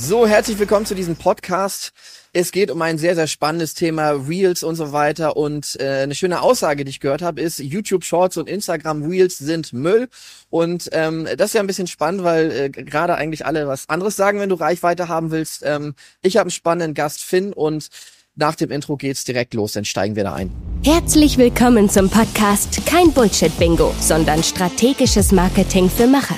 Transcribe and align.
So, 0.00 0.28
herzlich 0.28 0.60
willkommen 0.60 0.86
zu 0.86 0.94
diesem 0.94 1.16
Podcast. 1.16 1.90
Es 2.32 2.52
geht 2.52 2.70
um 2.70 2.80
ein 2.82 2.98
sehr, 2.98 3.16
sehr 3.16 3.26
spannendes 3.26 3.74
Thema, 3.74 4.10
Reels 4.10 4.62
und 4.62 4.76
so 4.76 4.92
weiter. 4.92 5.36
Und 5.36 5.76
äh, 5.80 6.02
eine 6.02 6.14
schöne 6.14 6.40
Aussage, 6.40 6.84
die 6.84 6.90
ich 6.90 7.00
gehört 7.00 7.20
habe, 7.20 7.40
ist, 7.40 7.58
YouTube 7.58 8.04
Shorts 8.04 8.36
und 8.36 8.48
Instagram 8.48 9.02
Reels 9.02 9.38
sind 9.38 9.72
Müll. 9.72 10.08
Und 10.50 10.88
ähm, 10.92 11.26
das 11.36 11.48
ist 11.50 11.54
ja 11.54 11.60
ein 11.60 11.66
bisschen 11.66 11.88
spannend, 11.88 12.22
weil 12.22 12.52
äh, 12.52 12.70
gerade 12.70 13.16
eigentlich 13.16 13.44
alle 13.44 13.66
was 13.66 13.88
anderes 13.88 14.14
sagen, 14.14 14.38
wenn 14.38 14.48
du 14.48 14.54
Reichweite 14.54 15.08
haben 15.08 15.32
willst. 15.32 15.62
Ähm, 15.64 15.96
ich 16.22 16.36
habe 16.36 16.42
einen 16.42 16.52
spannenden 16.52 16.94
Gast, 16.94 17.20
Finn, 17.20 17.52
und 17.52 17.88
nach 18.36 18.54
dem 18.54 18.70
Intro 18.70 18.96
geht's 18.96 19.24
direkt 19.24 19.52
los, 19.54 19.72
dann 19.72 19.84
steigen 19.84 20.14
wir 20.14 20.22
da 20.22 20.34
ein. 20.34 20.52
Herzlich 20.84 21.38
willkommen 21.38 21.90
zum 21.90 22.08
Podcast 22.08 22.86
Kein 22.86 23.10
Bullshit-Bingo, 23.10 23.92
sondern 23.98 24.44
strategisches 24.44 25.32
Marketing 25.32 25.90
für 25.90 26.06
Macher. 26.06 26.36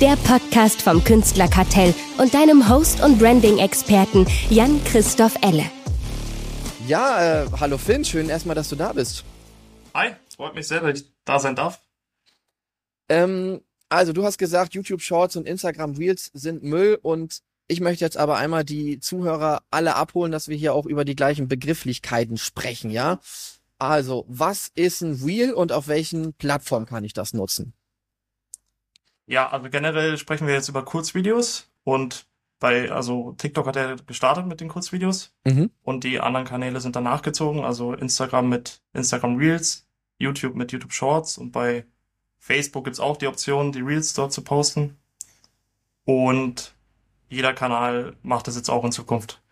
Der 0.00 0.14
Podcast 0.16 0.82
vom 0.82 1.02
Künstlerkartell 1.02 1.94
und 2.18 2.34
deinem 2.34 2.68
Host 2.68 3.02
und 3.02 3.18
Branding-Experten 3.18 4.26
Jan-Christoph 4.50 5.36
Elle. 5.40 5.64
Ja, 6.86 7.44
äh, 7.44 7.46
hallo 7.58 7.78
Finn, 7.78 8.04
schön 8.04 8.28
erstmal, 8.28 8.54
dass 8.54 8.68
du 8.68 8.76
da 8.76 8.92
bist. 8.92 9.24
Hi, 9.94 10.10
freut 10.36 10.54
mich 10.54 10.68
sehr, 10.68 10.80
dass 10.80 11.00
ich 11.00 11.06
da 11.24 11.40
sein 11.40 11.56
darf. 11.56 11.80
Ähm, 13.08 13.62
also 13.88 14.12
du 14.12 14.22
hast 14.22 14.36
gesagt, 14.36 14.74
YouTube 14.74 15.00
Shorts 15.00 15.34
und 15.34 15.48
Instagram 15.48 15.92
Reels 15.92 16.30
sind 16.34 16.62
Müll 16.62 16.98
und 17.00 17.40
ich 17.66 17.80
möchte 17.80 18.04
jetzt 18.04 18.18
aber 18.18 18.36
einmal 18.36 18.64
die 18.64 19.00
Zuhörer 19.00 19.62
alle 19.70 19.96
abholen, 19.96 20.30
dass 20.30 20.48
wir 20.48 20.58
hier 20.58 20.74
auch 20.74 20.84
über 20.84 21.06
die 21.06 21.16
gleichen 21.16 21.48
Begrifflichkeiten 21.48 22.36
sprechen, 22.36 22.90
ja? 22.90 23.18
Also, 23.78 24.26
was 24.28 24.70
ist 24.74 25.00
ein 25.00 25.14
Reel 25.24 25.54
und 25.54 25.72
auf 25.72 25.88
welchen 25.88 26.34
Plattformen 26.34 26.84
kann 26.84 27.04
ich 27.04 27.14
das 27.14 27.32
nutzen? 27.32 27.72
Ja, 29.26 29.48
also 29.50 29.68
generell 29.70 30.16
sprechen 30.18 30.46
wir 30.46 30.54
jetzt 30.54 30.68
über 30.68 30.84
Kurzvideos 30.84 31.70
und 31.84 32.26
bei, 32.58 32.90
also 32.90 33.32
TikTok 33.36 33.66
hat 33.66 33.76
er 33.76 33.96
gestartet 33.96 34.46
mit 34.46 34.60
den 34.60 34.68
Kurzvideos 34.68 35.34
Mhm. 35.44 35.70
und 35.82 36.04
die 36.04 36.20
anderen 36.20 36.46
Kanäle 36.46 36.80
sind 36.80 36.96
danach 36.96 37.22
gezogen, 37.22 37.64
also 37.64 37.92
Instagram 37.92 38.48
mit 38.48 38.80
Instagram 38.94 39.36
Reels, 39.36 39.86
YouTube 40.18 40.54
mit 40.54 40.72
YouTube 40.72 40.92
Shorts 40.92 41.36
und 41.38 41.52
bei 41.52 41.84
Facebook 42.38 42.84
gibt's 42.84 43.00
auch 43.00 43.16
die 43.16 43.26
Option, 43.26 43.72
die 43.72 43.80
Reels 43.80 44.14
dort 44.14 44.32
zu 44.32 44.42
posten. 44.42 44.96
Und 46.04 46.74
jeder 47.28 47.52
Kanal 47.52 48.16
macht 48.22 48.46
das 48.46 48.56
jetzt 48.56 48.70
auch 48.70 48.84
in 48.84 48.92
Zukunft. 48.92 49.42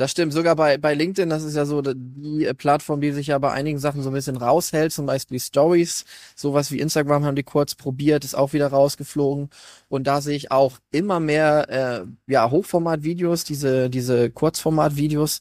Das 0.00 0.12
stimmt, 0.12 0.32
sogar 0.32 0.56
bei, 0.56 0.78
bei 0.78 0.94
LinkedIn, 0.94 1.28
das 1.28 1.42
ist 1.42 1.56
ja 1.56 1.66
so 1.66 1.82
die 1.82 2.46
äh, 2.46 2.54
Plattform, 2.54 3.02
die 3.02 3.12
sich 3.12 3.26
ja 3.26 3.38
bei 3.38 3.52
einigen 3.52 3.78
Sachen 3.78 4.02
so 4.02 4.08
ein 4.08 4.14
bisschen 4.14 4.38
raushält, 4.38 4.94
zum 4.94 5.04
Beispiel 5.04 5.38
Stories, 5.38 6.06
sowas 6.34 6.72
wie 6.72 6.80
Instagram 6.80 7.26
haben 7.26 7.36
die 7.36 7.42
kurz 7.42 7.74
probiert, 7.74 8.24
ist 8.24 8.34
auch 8.34 8.54
wieder 8.54 8.68
rausgeflogen. 8.68 9.50
Und 9.90 10.06
da 10.06 10.22
sehe 10.22 10.38
ich 10.38 10.50
auch 10.50 10.78
immer 10.90 11.20
mehr 11.20 11.68
äh, 11.68 12.06
ja, 12.32 12.50
Hochformat-Videos, 12.50 13.44
diese, 13.44 13.90
diese 13.90 14.30
Kurzformat-Videos. 14.30 15.40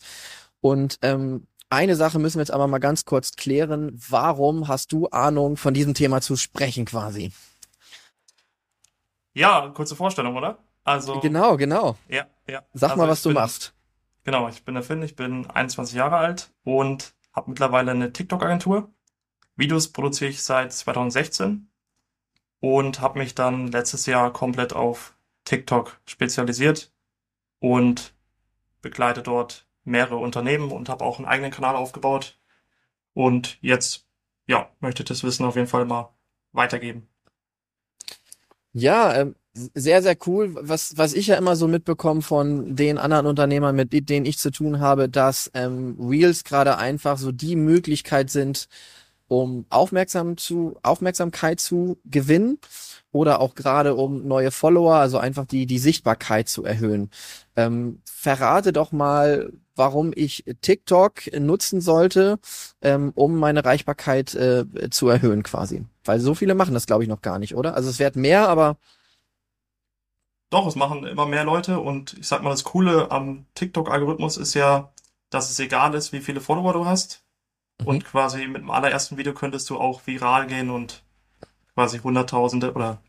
Und 0.59 0.99
ähm, 1.03 1.47
eine 1.69 1.95
Sache 1.95 2.19
müssen 2.19 2.39
wir 2.39 2.41
jetzt 2.41 2.52
aber 2.52 2.67
mal 2.67 2.80
ganz 2.80 3.05
kurz 3.05 3.37
klären. 3.37 3.97
Warum 4.09 4.67
hast 4.67 4.91
du 4.91 5.07
Ahnung 5.07 5.55
von 5.55 5.73
diesem 5.73 5.93
Thema 5.93 6.19
zu 6.19 6.35
sprechen 6.35 6.83
quasi? 6.83 7.31
Ja, 9.33 9.69
kurze 9.69 9.95
Vorstellung, 9.95 10.35
oder? 10.35 10.57
Also, 10.83 11.21
Genau, 11.21 11.55
genau. 11.55 11.95
ja, 12.09 12.25
ja. 12.45 12.63
Sag 12.73 12.89
Also 12.89 13.02
mal, 13.02 13.07
was 13.07 13.21
du 13.21 13.30
machst. 13.30 13.73
Genau, 14.23 14.47
ich 14.49 14.63
bin 14.63 14.75
der 14.75 14.83
Finn, 14.83 15.01
ich 15.01 15.15
bin 15.15 15.49
21 15.49 15.95
Jahre 15.95 16.17
alt 16.17 16.51
und 16.63 17.13
habe 17.33 17.49
mittlerweile 17.49 17.91
eine 17.91 18.13
TikTok-Agentur. 18.13 18.93
Videos 19.55 19.91
produziere 19.91 20.29
ich 20.29 20.43
seit 20.43 20.71
2016 20.73 21.69
und 22.59 23.01
habe 23.01 23.19
mich 23.19 23.35
dann 23.35 23.67
letztes 23.67 24.05
Jahr 24.05 24.31
komplett 24.31 24.73
auf 24.73 25.15
TikTok 25.45 25.99
spezialisiert 26.05 26.91
und 27.59 28.13
begleite 28.81 29.21
dort 29.21 29.67
mehrere 29.83 30.17
Unternehmen 30.17 30.71
und 30.71 30.89
habe 30.89 31.03
auch 31.03 31.17
einen 31.17 31.27
eigenen 31.27 31.51
Kanal 31.51 31.75
aufgebaut. 31.75 32.39
Und 33.13 33.57
jetzt, 33.61 34.08
ja, 34.47 34.69
möchte 34.79 35.03
ich 35.03 35.09
das 35.09 35.23
Wissen 35.23 35.45
auf 35.45 35.55
jeden 35.55 35.67
Fall 35.67 35.85
mal 35.85 36.13
weitergeben. 36.52 37.08
Ja, 38.71 39.15
ähm, 39.15 39.35
sehr, 39.73 40.02
sehr 40.02 40.17
cool. 40.27 40.55
Was, 40.59 40.97
was 40.97 41.14
ich 41.14 41.27
ja 41.27 41.36
immer 41.36 41.55
so 41.55 41.67
mitbekomme 41.67 42.21
von 42.21 42.75
den 42.75 42.97
anderen 42.97 43.25
Unternehmern, 43.25 43.75
mit 43.75 44.09
denen 44.09 44.25
ich 44.25 44.37
zu 44.37 44.52
tun 44.52 44.80
habe, 44.80 45.09
dass 45.09 45.52
ähm, 45.53 45.97
Reels 45.99 46.43
gerade 46.43 46.77
einfach 46.77 47.17
so 47.17 47.31
die 47.31 47.55
Möglichkeit 47.55 48.30
sind, 48.30 48.67
um 49.27 49.65
aufmerksam 49.70 50.37
zu, 50.37 50.77
Aufmerksamkeit 50.83 51.59
zu 51.59 51.99
gewinnen 52.05 52.58
oder 53.11 53.39
auch 53.39 53.55
gerade 53.55 53.95
um 53.95 54.27
neue 54.27 54.52
Follower, 54.52 54.95
also 54.95 55.17
einfach 55.17 55.45
die, 55.45 55.65
die 55.65 55.80
Sichtbarkeit 55.80 56.49
zu 56.49 56.64
erhöhen. 56.64 57.09
Ähm, 57.55 58.02
verrate 58.05 58.73
doch 58.73 58.91
mal, 58.91 59.52
warum 59.76 60.11
ich 60.14 60.43
TikTok 60.61 61.39
nutzen 61.39 61.80
sollte, 61.80 62.39
ähm, 62.81 63.11
um 63.15 63.37
meine 63.37 63.64
Reichbarkeit 63.64 64.36
äh, 64.36 64.65
zu 64.91 65.08
erhöhen 65.08 65.43
quasi. 65.43 65.86
Weil 66.03 66.20
so 66.20 66.36
viele 66.36 66.55
machen 66.55 66.73
das, 66.73 66.86
glaube 66.86 67.03
ich, 67.03 67.09
noch 67.09 67.21
gar 67.21 67.39
nicht, 67.39 67.55
oder? 67.55 67.76
Also 67.76 67.89
es 67.89 67.99
wird 67.99 68.15
mehr, 68.15 68.49
aber 68.49 68.77
Doch, 70.49 70.65
es 70.65 70.76
machen 70.76 71.05
immer 71.05 71.26
mehr 71.26 71.43
Leute 71.43 71.80
und 71.80 72.14
ich 72.17 72.27
sag 72.27 72.42
mal, 72.42 72.49
das 72.49 72.64
Coole 72.64 73.11
am 73.11 73.45
TikTok-Algorithmus 73.54 74.37
ist 74.37 74.55
ja, 74.55 74.92
dass 75.30 75.49
es 75.52 75.60
egal 75.60 75.93
ist, 75.93 76.11
wie 76.11 76.21
viele 76.21 76.42
Follower 76.42 76.73
du 76.73 76.86
hast. 76.86 77.23
Mhm. 77.82 77.87
Und 77.87 78.05
quasi 78.05 78.48
mit 78.48 78.61
dem 78.61 78.71
allerersten 78.71 79.17
Video 79.17 79.33
könntest 79.33 79.70
du 79.70 79.77
auch 79.77 80.05
viral 80.08 80.48
gehen 80.48 80.70
und 80.70 81.04
quasi 81.76 81.99
Hunderttausende 81.99 82.73
oder 82.73 83.02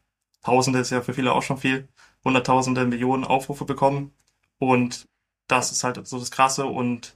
Tausende 0.43 0.79
ist 0.79 0.91
ja 0.91 1.03
für 1.03 1.15
viele 1.15 1.33
auch 1.33 1.43
schon 1.43 1.59
viel, 1.59 1.89
Hunderttausende, 2.25 2.87
Millionen 2.87 3.25
Aufrufe 3.25 3.65
bekommen. 3.65 4.15
Und 4.59 5.07
das 5.49 5.73
ist 5.73 5.85
halt 5.85 6.07
so 6.07 6.19
das 6.19 6.31
Krasse 6.31 6.67
und 6.67 7.15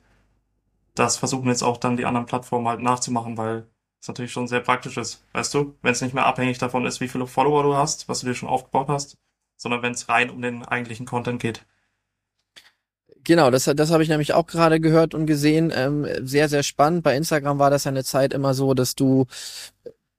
das 0.94 1.16
versuchen 1.16 1.48
jetzt 1.48 1.62
auch 1.62 1.76
dann 1.76 1.96
die 1.96 2.06
anderen 2.06 2.26
Plattformen 2.26 2.68
halt 2.68 2.80
nachzumachen, 2.80 3.36
weil 3.36 3.68
es 4.00 4.08
natürlich 4.08 4.32
schon 4.32 4.48
sehr 4.48 4.60
praktisch 4.60 4.96
ist, 4.96 5.24
weißt 5.32 5.54
du, 5.54 5.76
wenn 5.82 5.92
es 5.92 6.02
nicht 6.02 6.14
mehr 6.14 6.26
abhängig 6.26 6.58
davon 6.58 6.86
ist, 6.86 7.00
wie 7.00 7.08
viele 7.08 7.26
Follower 7.26 7.62
du 7.62 7.74
hast, 7.74 8.08
was 8.08 8.20
du 8.20 8.26
dir 8.26 8.34
schon 8.34 8.48
aufgebaut 8.48 8.88
hast, 8.88 9.16
sondern 9.56 9.82
wenn 9.82 9.92
es 9.92 10.08
rein 10.08 10.30
um 10.30 10.42
den 10.42 10.64
eigentlichen 10.64 11.06
Content 11.06 11.40
geht. 11.40 11.64
Genau, 13.24 13.50
das, 13.50 13.64
das 13.64 13.90
habe 13.90 14.02
ich 14.02 14.10
nämlich 14.10 14.34
auch 14.34 14.46
gerade 14.46 14.80
gehört 14.80 15.14
und 15.14 15.26
gesehen. 15.26 15.72
Ähm, 15.74 16.06
sehr, 16.20 16.48
sehr 16.50 16.62
spannend. 16.62 17.02
Bei 17.02 17.16
Instagram 17.16 17.58
war 17.58 17.70
das 17.70 17.84
ja 17.84 17.90
eine 17.90 18.04
Zeit 18.04 18.34
immer 18.34 18.52
so, 18.52 18.74
dass 18.74 18.94
du 18.94 19.26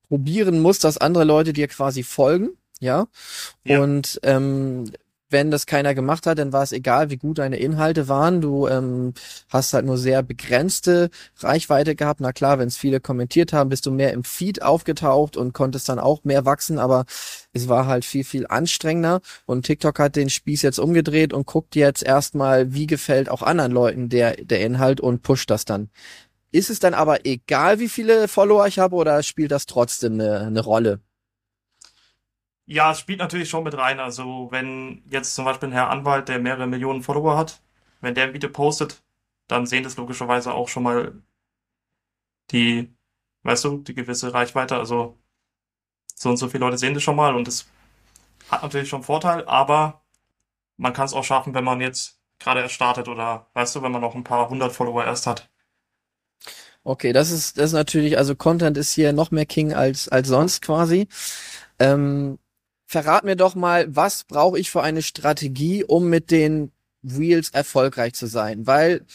probieren 0.07 0.59
musst, 0.59 0.83
dass 0.83 0.97
andere 0.97 1.23
Leute 1.23 1.53
dir 1.53 1.67
quasi 1.67 2.03
folgen, 2.03 2.49
ja. 2.79 3.07
Ja. 3.63 3.81
Und 3.81 4.19
ähm, 4.23 4.91
wenn 5.29 5.51
das 5.51 5.65
keiner 5.65 5.95
gemacht 5.95 6.27
hat, 6.27 6.37
dann 6.37 6.53
war 6.53 6.63
es 6.63 6.71
egal, 6.71 7.09
wie 7.09 7.17
gut 7.17 7.39
deine 7.39 7.57
Inhalte 7.57 8.07
waren. 8.07 8.41
Du 8.41 8.67
ähm, 8.67 9.13
hast 9.49 9.73
halt 9.73 9.85
nur 9.85 9.97
sehr 9.97 10.23
begrenzte 10.23 11.09
Reichweite 11.39 11.95
gehabt. 11.95 12.21
Na 12.21 12.31
klar, 12.31 12.59
wenn 12.59 12.67
es 12.67 12.77
viele 12.77 12.99
kommentiert 12.99 13.51
haben, 13.53 13.69
bist 13.69 13.85
du 13.85 13.91
mehr 13.91 14.13
im 14.13 14.23
Feed 14.23 14.61
aufgetaucht 14.61 15.35
und 15.37 15.53
konntest 15.53 15.89
dann 15.89 15.99
auch 15.99 16.23
mehr 16.23 16.45
wachsen, 16.45 16.79
aber 16.79 17.05
es 17.53 17.67
war 17.67 17.87
halt 17.87 18.05
viel, 18.05 18.23
viel 18.23 18.45
anstrengender. 18.47 19.21
Und 19.45 19.65
TikTok 19.65 19.99
hat 19.99 20.15
den 20.15 20.29
Spieß 20.29 20.61
jetzt 20.61 20.79
umgedreht 20.79 21.33
und 21.33 21.45
guckt 21.45 21.75
jetzt 21.75 22.03
erstmal, 22.03 22.73
wie 22.73 22.87
gefällt 22.87 23.29
auch 23.29 23.41
anderen 23.41 23.71
Leuten 23.71 24.09
der, 24.09 24.35
der 24.35 24.61
Inhalt 24.61 25.01
und 25.01 25.23
pusht 25.23 25.49
das 25.49 25.65
dann. 25.65 25.89
Ist 26.51 26.69
es 26.69 26.79
dann 26.79 26.93
aber 26.93 27.25
egal, 27.25 27.79
wie 27.79 27.89
viele 27.89 28.27
Follower 28.27 28.65
ich 28.67 28.79
habe 28.79 28.95
oder 28.95 29.23
spielt 29.23 29.51
das 29.51 29.65
trotzdem 29.65 30.13
eine, 30.13 30.39
eine 30.41 30.61
Rolle? 30.61 31.01
Ja, 32.67 32.91
es 32.91 32.99
spielt 32.99 33.19
natürlich 33.19 33.49
schon 33.49 33.63
mit 33.63 33.77
rein. 33.77 33.99
Also 33.99 34.47
wenn 34.51 35.03
jetzt 35.09 35.35
zum 35.35 35.45
Beispiel 35.45 35.69
ein 35.69 35.73
Herr 35.73 35.89
Anwalt, 35.89 36.29
der 36.29 36.39
mehrere 36.39 36.67
Millionen 36.67 37.03
Follower 37.03 37.37
hat, 37.37 37.61
wenn 38.01 38.15
der 38.15 38.25
ein 38.25 38.33
Video 38.33 38.49
postet, 38.49 39.03
dann 39.47 39.65
sehen 39.67 39.83
das 39.83 39.97
logischerweise 39.97 40.53
auch 40.53 40.67
schon 40.67 40.83
mal 40.83 41.21
die, 42.51 42.95
weißt 43.43 43.65
du, 43.65 43.77
die 43.79 43.93
gewisse 43.93 44.33
Reichweite. 44.33 44.77
Also 44.77 45.17
so 46.15 46.29
und 46.29 46.37
so 46.37 46.47
viele 46.49 46.65
Leute 46.65 46.77
sehen 46.77 46.93
das 46.93 47.03
schon 47.03 47.15
mal 47.15 47.35
und 47.35 47.47
das 47.47 47.67
hat 48.49 48.63
natürlich 48.63 48.89
schon 48.89 49.03
Vorteil, 49.03 49.45
aber 49.47 50.01
man 50.77 50.93
kann 50.93 51.05
es 51.05 51.13
auch 51.13 51.23
schaffen, 51.23 51.53
wenn 51.53 51.63
man 51.63 51.81
jetzt 51.81 52.19
gerade 52.39 52.61
erst 52.61 52.75
startet 52.75 53.07
oder, 53.07 53.47
weißt 53.53 53.75
du, 53.75 53.81
wenn 53.81 53.91
man 53.91 54.01
noch 54.01 54.15
ein 54.15 54.23
paar 54.23 54.49
hundert 54.49 54.71
Follower 54.71 55.03
erst 55.03 55.27
hat. 55.27 55.49
Okay, 56.83 57.13
das 57.13 57.31
ist, 57.31 57.57
das 57.57 57.67
ist 57.67 57.73
natürlich, 57.73 58.17
also 58.17 58.35
Content 58.35 58.77
ist 58.77 58.91
hier 58.91 59.13
noch 59.13 59.31
mehr 59.31 59.45
King 59.45 59.73
als, 59.73 60.07
als 60.07 60.27
sonst 60.27 60.61
quasi. 60.61 61.07
Ähm, 61.79 62.37
verrat 62.85 63.23
mir 63.23 63.35
doch 63.35 63.55
mal, 63.55 63.87
was 63.95 64.23
brauche 64.23 64.59
ich 64.59 64.71
für 64.71 64.83
eine 64.83 65.01
Strategie, 65.01 65.83
um 65.83 66.09
mit 66.09 66.31
den 66.31 66.71
Reels 67.03 67.49
erfolgreich 67.49 68.13
zu 68.13 68.27
sein? 68.27 68.67
Weil 68.67 69.05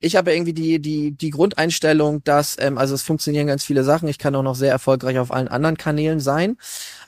ich 0.00 0.16
habe 0.16 0.34
irgendwie 0.34 0.52
die, 0.52 0.80
die, 0.80 1.12
die 1.12 1.30
Grundeinstellung, 1.30 2.22
dass, 2.24 2.56
ähm, 2.60 2.76
also 2.76 2.94
es 2.94 3.02
funktionieren 3.02 3.46
ganz 3.46 3.64
viele 3.64 3.84
Sachen. 3.84 4.08
Ich 4.08 4.18
kann 4.18 4.34
auch 4.34 4.42
noch 4.42 4.54
sehr 4.54 4.70
erfolgreich 4.70 5.18
auf 5.18 5.32
allen 5.32 5.48
anderen 5.48 5.78
Kanälen 5.78 6.20
sein. 6.20 6.56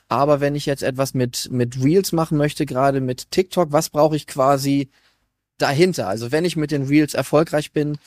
Aber 0.07 0.39
wenn 0.41 0.55
ich 0.55 0.65
jetzt 0.65 0.83
etwas 0.83 1.13
mit, 1.13 1.49
mit 1.51 1.83
Reels 1.83 2.11
machen 2.11 2.37
möchte, 2.37 2.65
gerade 2.65 3.01
mit 3.01 3.29
TikTok, 3.31 3.71
was 3.71 3.89
brauche 3.89 4.15
ich 4.15 4.25
quasi 4.25 4.89
dahinter? 5.57 6.07
Also 6.07 6.31
wenn 6.31 6.45
ich 6.45 6.55
mit 6.55 6.71
den 6.71 6.83
Reels 6.87 7.13
erfolgreich 7.13 7.71
bin, 7.71 7.97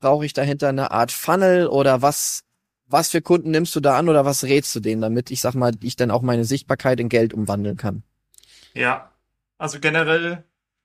brauche 0.00 0.26
ich 0.26 0.34
dahinter 0.34 0.68
eine 0.68 0.90
Art 0.90 1.12
Funnel 1.12 1.66
oder 1.66 2.02
was, 2.02 2.42
was 2.86 3.10
für 3.10 3.22
Kunden 3.22 3.50
nimmst 3.50 3.74
du 3.74 3.80
da 3.80 3.98
an 3.98 4.08
oder 4.08 4.24
was 4.24 4.44
rätst 4.44 4.74
du 4.74 4.80
denen, 4.80 5.02
damit 5.02 5.30
ich 5.30 5.40
sag 5.40 5.54
mal, 5.54 5.72
ich 5.80 5.96
dann 5.96 6.10
auch 6.10 6.22
meine 6.22 6.44
Sichtbarkeit 6.44 7.00
in 7.00 7.08
Geld 7.08 7.34
umwandeln 7.34 7.76
kann? 7.76 8.02
Ja, 8.74 9.10
also 9.58 9.80
generell 9.80 10.44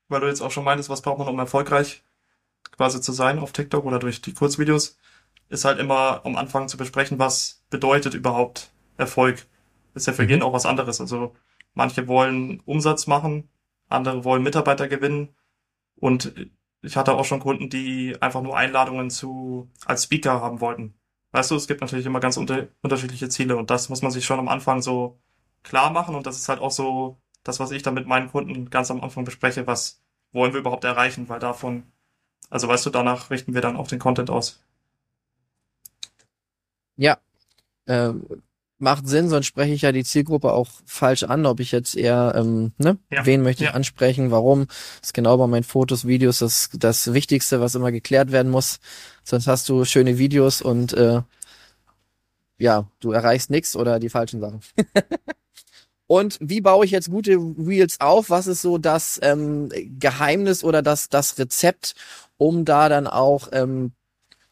weil 0.10 0.22
du 0.22 0.28
jetzt 0.28 0.42
auch 0.42 0.52
schon 0.52 0.66
meintest, 0.66 0.90
was 0.90 1.02
braucht 1.02 1.20
man, 1.20 1.28
um 1.28 1.40
erfolgreich 1.40 2.04
quasi 2.72 3.00
zu 3.00 3.14
sein 3.14 3.40
auf 3.40 3.54
TikTok 3.54 3.86
oder 3.86 4.00
durch 4.00 4.22
die 4.22 4.34
Kurzvideos, 4.34 4.98
ist 5.48 5.66
halt 5.66 5.80
immer 5.80 6.26
am 6.26 6.36
Anfang 6.36 6.68
zu 6.68 6.78
besprechen, 6.78 7.20
was 7.20 7.64
bedeutet 7.70 8.14
überhaupt 8.14 8.72
Erfolg. 8.98 9.46
Ist 9.94 10.08
ja 10.08 10.14
für 10.14 10.24
jeden 10.24 10.44
auch 10.44 10.54
was 10.54 10.66
anderes. 10.66 11.00
Also 11.00 11.36
manche 11.74 12.08
wollen 12.08 12.60
Umsatz 12.66 13.08
machen, 13.08 13.50
andere 13.88 14.24
wollen 14.24 14.44
Mitarbeiter 14.44 14.88
gewinnen 14.88 15.36
und 15.96 16.34
ich 16.82 16.98
hatte 16.98 17.14
auch 17.14 17.26
schon 17.26 17.40
Kunden, 17.40 17.70
die 17.70 18.18
einfach 18.22 18.42
nur 18.42 18.58
Einladungen 18.58 19.10
zu 19.10 19.70
als 19.86 20.06
Speaker 20.06 20.42
haben 20.42 20.62
wollten. 20.62 20.94
Weißt 21.32 21.52
du, 21.52 21.56
es 21.56 21.68
gibt 21.68 21.82
natürlich 21.82 22.06
immer 22.06 22.20
ganz 22.20 22.38
unter, 22.38 22.68
unterschiedliche 22.82 23.30
Ziele 23.30 23.58
und 23.58 23.70
das 23.70 23.90
muss 23.90 24.02
man 24.02 24.12
sich 24.12 24.26
schon 24.26 24.40
am 24.40 24.48
Anfang 24.48 24.82
so 24.82 25.20
klar 25.64 25.92
machen 25.92 26.16
und 26.16 26.26
das 26.26 26.38
ist 26.38 26.50
halt 26.50 26.60
auch 26.60 26.72
so 26.72 27.18
das, 27.44 27.60
was 27.60 27.72
ich 27.72 27.84
dann 27.84 27.94
mit 27.94 28.08
meinen 28.08 28.30
Kunden 28.30 28.70
ganz 28.70 28.92
am 28.92 29.02
Anfang 29.02 29.26
bespreche, 29.26 29.68
was 29.68 30.02
wollen 30.32 30.54
wir 30.54 30.60
überhaupt 30.60 30.84
erreichen, 30.84 31.30
weil 31.30 31.40
davon, 31.40 31.84
also 32.50 32.68
weißt 32.68 32.86
du, 32.86 32.90
danach 32.90 33.30
richten 33.30 33.54
wir 33.54 33.62
dann 33.62 33.78
auch 33.78 33.88
den 33.88 34.00
Content 34.00 34.30
aus. 34.30 34.64
Ja, 36.98 37.18
äh, 37.86 38.14
macht 38.80 39.08
Sinn, 39.08 39.30
sonst 39.30 39.46
spreche 39.46 39.74
ich 39.74 39.82
ja 39.82 39.92
die 39.92 40.04
Zielgruppe 40.04 40.54
auch 40.54 40.70
falsch 40.86 41.24
an, 41.24 41.46
ob 41.46 41.60
ich 41.60 41.72
jetzt 41.72 41.96
eher, 41.96 42.34
ähm, 42.36 42.72
ne, 42.78 42.98
ja. 43.12 43.26
wen 43.26 43.42
möchte 43.42 43.64
ich 43.64 43.70
ja. 43.70 43.76
ansprechen, 43.76 44.32
warum, 44.32 44.68
das 44.68 45.10
ist 45.10 45.14
genau 45.14 45.38
bei 45.38 45.48
meinen 45.48 45.64
Fotos, 45.64 46.08
Videos 46.08 46.40
das, 46.40 46.70
das 46.74 47.14
Wichtigste, 47.14 47.60
was 47.60 47.76
immer 47.76 47.92
geklärt 47.92 48.32
werden 48.32 48.52
muss, 48.52 48.80
sonst 49.24 49.48
hast 49.48 49.68
du 49.70 49.84
schöne 49.86 50.18
Videos 50.18 50.62
und 50.62 50.94
äh, 50.94 51.22
ja, 52.58 52.88
du 53.00 53.12
erreichst 53.12 53.50
nichts 53.50 53.76
oder 53.76 54.00
die 54.00 54.10
falschen 54.10 54.40
Sachen. 54.40 54.62
und 56.08 56.38
wie 56.42 56.62
baue 56.62 56.86
ich 56.86 56.92
jetzt 56.92 57.10
gute 57.10 57.32
Reels 57.36 58.00
auf? 58.00 58.30
Was 58.30 58.48
ist 58.48 58.62
so 58.62 58.78
das 58.78 59.20
ähm, 59.24 59.70
Geheimnis 60.00 60.64
oder 60.64 60.82
das, 60.82 61.10
das 61.10 61.38
Rezept, 61.38 61.96
um 62.38 62.66
da 62.66 62.90
dann 62.90 63.08
auch 63.08 63.50
ähm, 63.52 63.94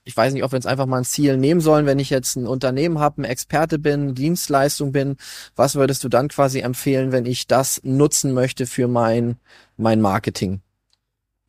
ich 0.07 0.15
weiß 0.15 0.31
nicht, 0.33 0.43
ob 0.43 0.53
wir 0.53 0.57
jetzt 0.57 0.67
einfach 0.67 0.85
mal 0.85 0.99
ein 0.99 1.03
Ziel 1.03 1.35
nehmen 1.35 1.59
sollen, 1.59 1.85
wenn 1.85 1.99
ich 1.99 2.09
jetzt 2.09 2.37
ein 2.37 2.47
Unternehmen 2.47 2.97
habe, 2.97 3.21
ein 3.21 3.25
Experte 3.25 3.77
bin, 3.77 4.15
Dienstleistung 4.15 4.93
bin, 4.93 5.17
was 5.57 5.75
würdest 5.75 6.01
du 6.01 6.07
dann 6.07 6.29
quasi 6.29 6.61
empfehlen, 6.61 7.11
wenn 7.11 7.25
ich 7.25 7.45
das 7.45 7.81
nutzen 7.83 8.33
möchte 8.33 8.67
für 8.67 8.87
mein, 8.87 9.37
mein 9.75 9.99
Marketing? 9.99 10.61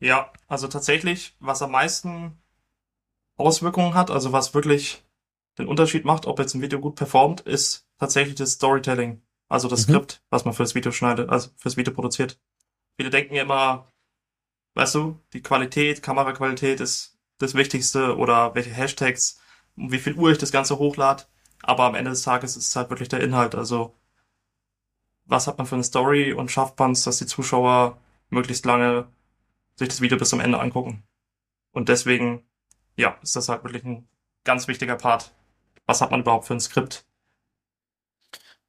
Ja, 0.01 0.33
also 0.49 0.67
tatsächlich, 0.67 1.37
was 1.39 1.61
am 1.61 1.71
meisten 1.71 2.37
Auswirkungen 3.37 3.93
hat, 3.93 4.11
also 4.11 4.33
was 4.33 4.53
wirklich 4.53 5.05
den 5.57 5.67
Unterschied 5.67 6.03
macht, 6.03 6.25
ob 6.25 6.39
jetzt 6.39 6.53
ein 6.53 6.61
Video 6.61 6.81
gut 6.81 6.95
performt, 6.95 7.39
ist 7.39 7.87
tatsächlich 7.97 8.35
das 8.35 8.51
Storytelling. 8.51 9.21
Also 9.47 9.69
das 9.69 9.87
mhm. 9.87 9.93
Skript, 9.93 10.21
was 10.29 10.43
man 10.43 10.53
fürs 10.53 10.75
Video 10.75 10.91
schneidet, 10.91 11.29
also 11.29 11.49
fürs 11.55 11.77
Video 11.77 11.93
produziert. 11.93 12.37
Viele 12.97 13.09
denken 13.09 13.35
ja 13.35 13.43
immer, 13.43 13.89
weißt 14.75 14.95
du, 14.95 15.17
die 15.31 15.41
Qualität, 15.41 16.03
Kameraqualität 16.03 16.81
ist 16.81 17.18
das 17.39 17.55
Wichtigste 17.55 18.15
oder 18.17 18.53
welche 18.53 18.69
Hashtags, 18.69 19.39
wie 19.75 19.97
viel 19.99 20.13
Uhr 20.15 20.31
ich 20.31 20.37
das 20.37 20.51
Ganze 20.51 20.77
hochlade. 20.77 21.23
Aber 21.63 21.83
am 21.85 21.95
Ende 21.95 22.11
des 22.11 22.21
Tages 22.21 22.55
ist 22.55 22.67
es 22.67 22.75
halt 22.75 22.89
wirklich 22.89 23.09
der 23.09 23.21
Inhalt. 23.21 23.55
Also 23.55 23.95
was 25.25 25.47
hat 25.47 25.57
man 25.57 25.67
für 25.67 25.75
eine 25.75 25.83
Story 25.83 26.33
und 26.33 26.51
schafft 26.51 26.77
man 26.79 26.91
es, 26.91 27.03
dass 27.03 27.17
die 27.17 27.25
Zuschauer 27.25 27.97
möglichst 28.29 28.65
lange 28.65 29.07
sich 29.75 29.87
das 29.87 30.01
Video 30.01 30.17
bis 30.17 30.29
zum 30.29 30.39
Ende 30.39 30.59
angucken. 30.59 31.03
Und 31.71 31.87
deswegen, 31.89 32.43
ja, 32.97 33.17
ist 33.21 33.35
das 33.35 33.47
halt 33.47 33.63
wirklich 33.63 33.83
ein 33.83 34.07
ganz 34.43 34.67
wichtiger 34.67 34.95
Part. 34.95 35.31
Was 35.85 36.01
hat 36.01 36.11
man 36.11 36.21
überhaupt 36.21 36.45
für 36.45 36.53
ein 36.53 36.59
Skript? 36.59 37.05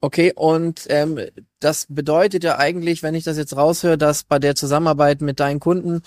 Okay, 0.03 0.33
und 0.35 0.87
ähm, 0.89 1.21
das 1.59 1.87
bedeutet 1.89 2.43
ja 2.45 2.59
eigentlich, 2.59 3.03
wenn 3.03 3.15
ich 3.15 3.25
das 3.25 3.37
jetzt 3.37 3.55
raushöre, 3.57 3.99
dass 3.99 4.25
bei 4.25 4.39
der 4.39 4.55
Zusammenarbeit 4.55 5.21
mit 5.21 5.41
deinen 5.41 5.61
Kunden 5.61 6.03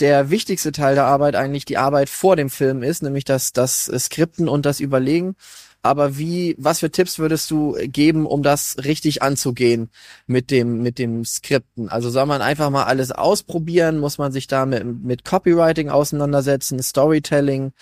der 0.00 0.30
wichtigste 0.30 0.72
Teil 0.72 0.94
der 0.94 1.04
Arbeit 1.04 1.36
eigentlich 1.36 1.64
die 1.64 1.78
Arbeit 1.78 2.08
vor 2.08 2.36
dem 2.36 2.50
Film 2.50 2.82
ist, 2.82 3.02
nämlich 3.02 3.24
das, 3.24 3.52
das 3.52 3.84
Skripten 3.84 4.48
und 4.48 4.66
das 4.66 4.80
Überlegen. 4.80 5.36
Aber 5.82 6.16
wie, 6.16 6.56
was 6.58 6.80
für 6.80 6.90
Tipps 6.90 7.18
würdest 7.18 7.50
du 7.50 7.76
geben, 7.88 8.24
um 8.24 8.42
das 8.42 8.76
richtig 8.84 9.22
anzugehen 9.22 9.90
mit 10.26 10.50
dem, 10.50 10.82
mit 10.82 10.98
dem 10.98 11.26
Skripten? 11.26 11.90
Also 11.90 12.08
soll 12.08 12.24
man 12.24 12.40
einfach 12.40 12.70
mal 12.70 12.84
alles 12.84 13.12
ausprobieren? 13.12 13.98
Muss 13.98 14.16
man 14.16 14.32
sich 14.32 14.46
da 14.46 14.64
mit, 14.64 14.82
mit 14.84 15.24
Copywriting 15.26 15.90
auseinandersetzen, 15.90 16.82
Storytelling? 16.82 17.72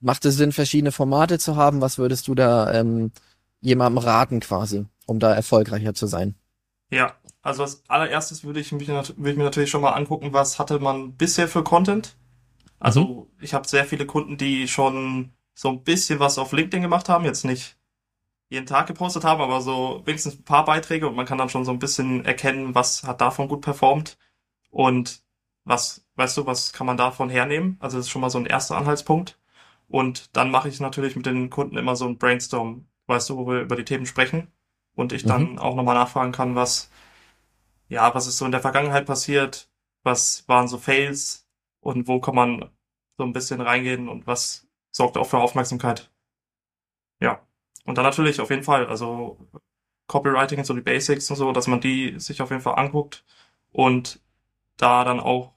Macht 0.00 0.26
es 0.26 0.36
Sinn, 0.36 0.52
verschiedene 0.52 0.92
Formate 0.92 1.38
zu 1.38 1.56
haben? 1.56 1.80
Was 1.80 1.96
würdest 1.96 2.28
du 2.28 2.34
da 2.34 2.70
ähm, 2.72 3.12
jemandem 3.62 4.04
raten 4.04 4.40
quasi, 4.40 4.84
um 5.06 5.18
da 5.18 5.32
erfolgreicher 5.32 5.94
zu 5.94 6.06
sein? 6.06 6.34
Ja, 6.90 7.14
also 7.48 7.62
als 7.62 7.82
allererstes 7.88 8.44
würde 8.44 8.60
ich, 8.60 8.72
mich, 8.72 8.88
würde 8.88 9.30
ich 9.30 9.36
mir 9.36 9.44
natürlich 9.44 9.70
schon 9.70 9.80
mal 9.80 9.92
angucken, 9.92 10.32
was 10.32 10.58
hatte 10.58 10.78
man 10.78 11.14
bisher 11.14 11.48
für 11.48 11.64
Content. 11.64 12.16
Also 12.78 13.04
mhm. 13.04 13.42
ich 13.42 13.54
habe 13.54 13.66
sehr 13.66 13.84
viele 13.84 14.06
Kunden, 14.06 14.36
die 14.36 14.68
schon 14.68 15.32
so 15.54 15.70
ein 15.70 15.82
bisschen 15.82 16.20
was 16.20 16.38
auf 16.38 16.52
LinkedIn 16.52 16.82
gemacht 16.82 17.08
haben, 17.08 17.24
jetzt 17.24 17.44
nicht 17.44 17.76
jeden 18.50 18.66
Tag 18.66 18.86
gepostet 18.86 19.24
haben, 19.24 19.40
aber 19.40 19.60
so 19.60 20.02
wenigstens 20.04 20.36
ein 20.38 20.44
paar 20.44 20.64
Beiträge 20.64 21.08
und 21.08 21.16
man 21.16 21.26
kann 21.26 21.38
dann 21.38 21.48
schon 21.48 21.64
so 21.64 21.72
ein 21.72 21.78
bisschen 21.78 22.24
erkennen, 22.24 22.74
was 22.74 23.02
hat 23.04 23.20
davon 23.20 23.48
gut 23.48 23.62
performt 23.62 24.18
und 24.70 25.22
was, 25.64 26.06
weißt 26.16 26.36
du, 26.36 26.46
was 26.46 26.72
kann 26.72 26.86
man 26.86 26.96
davon 26.96 27.28
hernehmen? 27.28 27.76
Also 27.80 27.96
das 27.96 28.06
ist 28.06 28.10
schon 28.10 28.22
mal 28.22 28.30
so 28.30 28.38
ein 28.38 28.46
erster 28.46 28.76
Anhaltspunkt. 28.76 29.38
Und 29.88 30.36
dann 30.36 30.50
mache 30.50 30.68
ich 30.68 30.80
natürlich 30.80 31.16
mit 31.16 31.26
den 31.26 31.50
Kunden 31.50 31.76
immer 31.76 31.96
so 31.96 32.06
ein 32.06 32.18
Brainstorm, 32.18 32.86
weißt 33.06 33.30
du, 33.30 33.36
wo 33.36 33.46
wir 33.46 33.60
über 33.60 33.76
die 33.76 33.84
Themen 33.84 34.06
sprechen 34.06 34.48
und 34.94 35.12
ich 35.12 35.24
dann 35.24 35.52
mhm. 35.52 35.58
auch 35.58 35.74
nochmal 35.74 35.94
nachfragen 35.94 36.32
kann, 36.32 36.54
was, 36.54 36.90
ja, 37.88 38.14
was 38.14 38.26
ist 38.26 38.38
so 38.38 38.44
in 38.44 38.52
der 38.52 38.60
Vergangenheit 38.60 39.06
passiert, 39.06 39.70
was 40.02 40.46
waren 40.48 40.68
so 40.68 40.78
Fails 40.78 41.46
und 41.80 42.08
wo 42.08 42.20
kann 42.20 42.34
man 42.34 42.70
so 43.16 43.24
ein 43.24 43.32
bisschen 43.32 43.60
reingehen 43.60 44.08
und 44.08 44.26
was 44.26 44.66
sorgt 44.90 45.16
auch 45.16 45.26
für 45.26 45.38
Aufmerksamkeit. 45.38 46.10
Ja. 47.20 47.40
Und 47.84 47.96
dann 47.96 48.04
natürlich 48.04 48.40
auf 48.40 48.50
jeden 48.50 48.62
Fall, 48.62 48.86
also 48.86 49.38
Copywriting, 50.06 50.64
so 50.64 50.74
die 50.74 50.80
Basics 50.80 51.30
und 51.30 51.36
so, 51.36 51.52
dass 51.52 51.66
man 51.66 51.80
die 51.80 52.18
sich 52.18 52.42
auf 52.42 52.50
jeden 52.50 52.62
Fall 52.62 52.78
anguckt 52.78 53.24
und 53.72 54.20
da 54.76 55.04
dann 55.04 55.20
auch, 55.20 55.52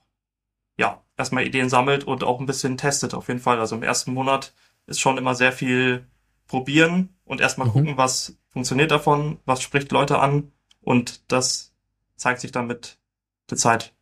ja, 0.76 1.02
erstmal 1.16 1.46
Ideen 1.46 1.68
sammelt 1.68 2.04
und 2.04 2.24
auch 2.24 2.40
ein 2.40 2.46
bisschen 2.46 2.76
testet 2.76 3.14
auf 3.14 3.28
jeden 3.28 3.40
Fall. 3.40 3.60
Also 3.60 3.76
im 3.76 3.82
ersten 3.82 4.12
Monat 4.14 4.54
ist 4.86 5.00
schon 5.00 5.18
immer 5.18 5.34
sehr 5.34 5.52
viel 5.52 6.06
probieren 6.46 7.14
und 7.24 7.40
erstmal 7.40 7.68
mhm. 7.68 7.72
gucken, 7.72 7.96
was 7.96 8.38
funktioniert 8.48 8.90
davon, 8.90 9.38
was 9.44 9.62
spricht 9.62 9.92
Leute 9.92 10.18
an 10.18 10.52
und 10.80 11.30
das 11.32 11.71
zeigt 12.16 12.40
sich 12.40 12.52
dann 12.52 12.66
mit 12.66 12.98
der 13.50 13.58
Zeit. 13.58 13.92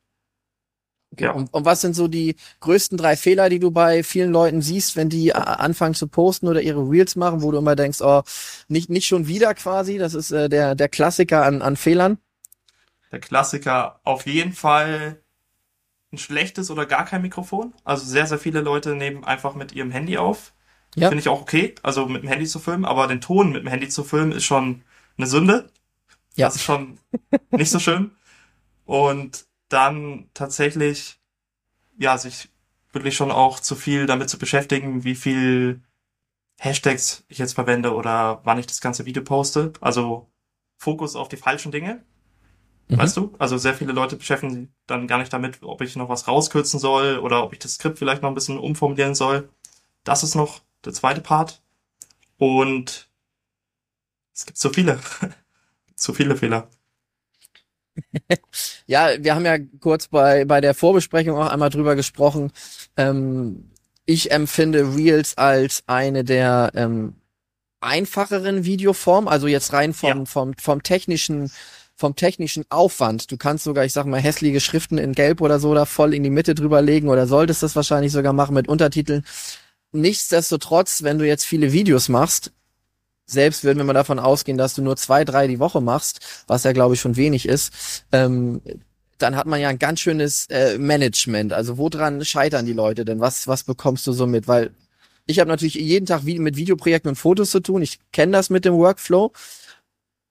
Okay. 1.13 1.25
Ja. 1.25 1.33
Und, 1.33 1.53
und, 1.53 1.65
was 1.65 1.81
sind 1.81 1.95
so 1.95 2.07
die 2.07 2.37
größten 2.61 2.97
drei 2.97 3.17
Fehler, 3.17 3.49
die 3.49 3.59
du 3.59 3.73
bei 3.73 4.05
vielen 4.05 4.31
Leuten 4.31 4.63
siehst, 4.63 4.97
wenn 4.97 5.09
die 5.09 5.35
anfangen 5.35 5.95
zu 5.95 6.07
posten 6.07 6.47
oder 6.47 6.63
ihre 6.63 6.89
Reels 6.89 7.17
machen, 7.17 7.43
wo 7.43 7.51
du 7.51 7.59
immer 7.59 7.75
denkst, 7.75 8.01
oh, 8.01 8.23
nicht, 8.69 8.91
nicht 8.91 9.07
schon 9.07 9.27
wieder 9.27 9.55
quasi, 9.55 9.99
das 9.99 10.15
ist 10.15 10.31
äh, 10.31 10.49
der, 10.49 10.77
der 10.77 10.89
Klassiker 10.89 11.45
an, 11.45 11.63
an 11.63 11.77
Fehlern? 11.77 12.19
Der 13.11 13.19
Klassiker 13.19 14.01
auf 14.05 14.27
jeden 14.27 14.53
Fall 14.53 15.21
ein 16.13 16.19
schlechtes 16.19 16.71
oder 16.71 16.87
gar 16.87 17.05
kein 17.05 17.23
Mikrofon. 17.23 17.75
Also 17.85 18.05
sehr, 18.05 18.27
sehr 18.27 18.39
viele 18.39 18.61
Leute 18.61 18.95
nehmen 18.95 19.25
einfach 19.25 19.55
mit 19.55 19.73
ihrem 19.73 19.91
Handy 19.91 20.17
auf. 20.17 20.53
Ja. 20.97 21.09
Finde 21.09 21.21
ich 21.21 21.29
auch 21.29 21.41
okay, 21.41 21.75
also 21.83 22.07
mit 22.07 22.23
dem 22.23 22.29
Handy 22.29 22.47
zu 22.47 22.59
filmen, 22.59 22.85
aber 22.85 23.07
den 23.07 23.21
Ton 23.21 23.53
mit 23.53 23.63
dem 23.63 23.69
Handy 23.69 23.89
zu 23.89 24.05
filmen 24.05 24.33
ist 24.33 24.45
schon 24.45 24.83
eine 25.17 25.27
Sünde. 25.27 25.71
Ja. 26.37 26.47
Das 26.47 26.57
ist 26.57 26.63
schon 26.63 26.99
nicht 27.51 27.71
so 27.71 27.79
schön. 27.79 28.13
Und 28.85 29.47
dann 29.69 30.29
tatsächlich, 30.35 31.21
ja, 31.99 32.19
sich 32.19 32.49
wirklich 32.93 33.17
schon 33.17 33.31
auch 33.31 33.61
zu 33.61 33.77
viel 33.77 34.07
damit 34.07 34.31
zu 34.31 34.39
beschäftigen, 34.39 35.05
wie 35.05 35.15
viel 35.15 35.83
Hashtags 36.59 37.25
ich 37.29 37.39
jetzt 37.39 37.55
verwende 37.55 37.95
oder 37.95 38.41
wann 38.45 38.59
ich 38.59 38.67
das 38.67 38.81
ganze 38.81 39.07
Video 39.07 39.23
poste. 39.23 39.73
Also 39.81 40.31
Fokus 40.77 41.17
auf 41.17 41.29
die 41.29 41.37
falschen 41.37 41.73
Dinge. 41.73 42.05
Mhm. 42.89 42.99
Weißt 42.99 43.17
du? 43.17 43.35
Also 43.39 43.57
sehr 43.57 43.75
viele 43.75 43.93
Leute 43.93 44.17
beschäftigen 44.17 44.53
sich 44.53 44.69
dann 44.87 45.07
gar 45.07 45.19
nicht 45.19 45.33
damit, 45.33 45.63
ob 45.63 45.81
ich 45.81 45.97
noch 45.97 46.09
was 46.09 46.27
rauskürzen 46.27 46.81
soll 46.81 47.19
oder 47.19 47.45
ob 47.45 47.53
ich 47.53 47.61
das 47.61 47.75
Skript 47.75 47.99
vielleicht 47.99 48.23
noch 48.23 48.29
ein 48.29 48.35
bisschen 48.35 48.59
umformulieren 48.59 49.15
soll. 49.15 49.49
Das 50.05 50.23
ist 50.23 50.35
noch 50.35 50.61
der 50.85 50.93
zweite 50.93 51.21
Part. 51.21 51.63
Und 52.37 53.09
es 54.35 54.47
gibt 54.47 54.59
so 54.59 54.71
viele, 54.71 54.99
so 56.03 56.13
viele 56.13 56.37
Fehler. 56.37 56.69
ja, 58.87 59.11
wir 59.19 59.35
haben 59.35 59.45
ja 59.45 59.59
kurz 59.81 60.09
bei, 60.09 60.45
bei 60.45 60.61
der 60.61 60.75
Vorbesprechung 60.75 61.37
auch 61.37 61.49
einmal 61.49 61.71
drüber 61.71 61.97
gesprochen. 61.97 62.53
Ähm, 62.97 63.71
ich 64.07 64.31
empfinde 64.31 64.97
Reels 64.97 65.37
als 65.37 65.85
eine 65.87 66.25
der 66.25 66.73
ähm, 66.75 67.15
einfacheren 67.81 68.65
Videoformen, 68.65 69.29
also 69.29 69.47
jetzt 69.47 69.73
rein 69.73 69.95
vom, 69.95 70.19
ja. 70.21 70.25
vom, 70.25 70.55
vom 70.59 70.83
technischen 70.83 71.51
vom 72.01 72.17
technischen 72.17 72.65
Aufwand. 72.71 73.31
Du 73.31 73.37
kannst 73.37 73.63
sogar, 73.63 73.85
ich 73.85 73.93
sag 73.93 74.07
mal, 74.07 74.21
hässliche 74.21 74.61
Schriften 74.61 74.97
in 74.97 75.13
Gelb 75.13 75.43
oder 75.43 75.61
so 75.61 75.75
da 75.75 75.85
voll 75.85 76.15
in 76.15 76.23
die 76.23 76.31
Mitte 76.31 76.55
drüber 76.55 76.81
legen 76.81 77.11
oder 77.11 77.27
solltest 77.27 77.63
das 77.63 77.77
wahrscheinlich 77.77 78.11
sogar 78.11 78.33
machen 78.33 78.55
mit 78.55 78.69
Untertiteln. 78.69 79.23
Nichtsdestotrotz, 79.93 81.03
wenn 81.03 81.19
du 81.19 81.27
jetzt 81.27 81.45
viele 81.45 81.73
Videos 81.73 82.09
machst, 82.09 82.53
selbst 83.31 83.65
würden 83.65 83.79
wir 83.79 83.85
mal 83.85 83.93
davon 83.93 84.19
ausgehen, 84.19 84.59
dass 84.59 84.75
du 84.75 84.83
nur 84.83 84.97
zwei, 84.97 85.25
drei 85.25 85.47
die 85.47 85.59
Woche 85.59 85.81
machst, 85.81 86.45
was 86.47 86.65
ja 86.65 86.73
glaube 86.73 86.95
ich 86.95 87.01
schon 87.01 87.17
wenig 87.17 87.47
ist, 87.47 88.05
ähm, 88.13 88.61
dann 89.19 89.37
hat 89.37 89.47
man 89.47 89.61
ja 89.61 89.69
ein 89.69 89.79
ganz 89.79 90.01
schönes 90.01 90.47
äh, 90.47 90.79
Management. 90.79 91.53
Also 91.53 91.79
woran 91.79 92.25
scheitern 92.25 92.67
die 92.67 92.73
Leute 92.73 93.05
denn? 93.05 93.21
Was, 93.21 93.47
was 93.47 93.65
bekommst 93.65 94.07
du 94.07 94.13
so 94.13 94.27
mit? 94.27 94.49
Weil 94.49 94.75
ich 95.27 95.39
habe 95.39 95.49
natürlich 95.49 95.75
jeden 95.75 96.07
Tag 96.07 96.23
mit 96.25 96.57
Videoprojekten 96.57 97.11
und 97.11 97.17
Fotos 97.17 97.51
zu 97.51 97.61
tun. 97.61 97.83
Ich 97.83 97.99
kenne 98.13 98.33
das 98.33 98.51
mit 98.51 98.65
dem 98.65 98.75
Workflow, 98.75 99.33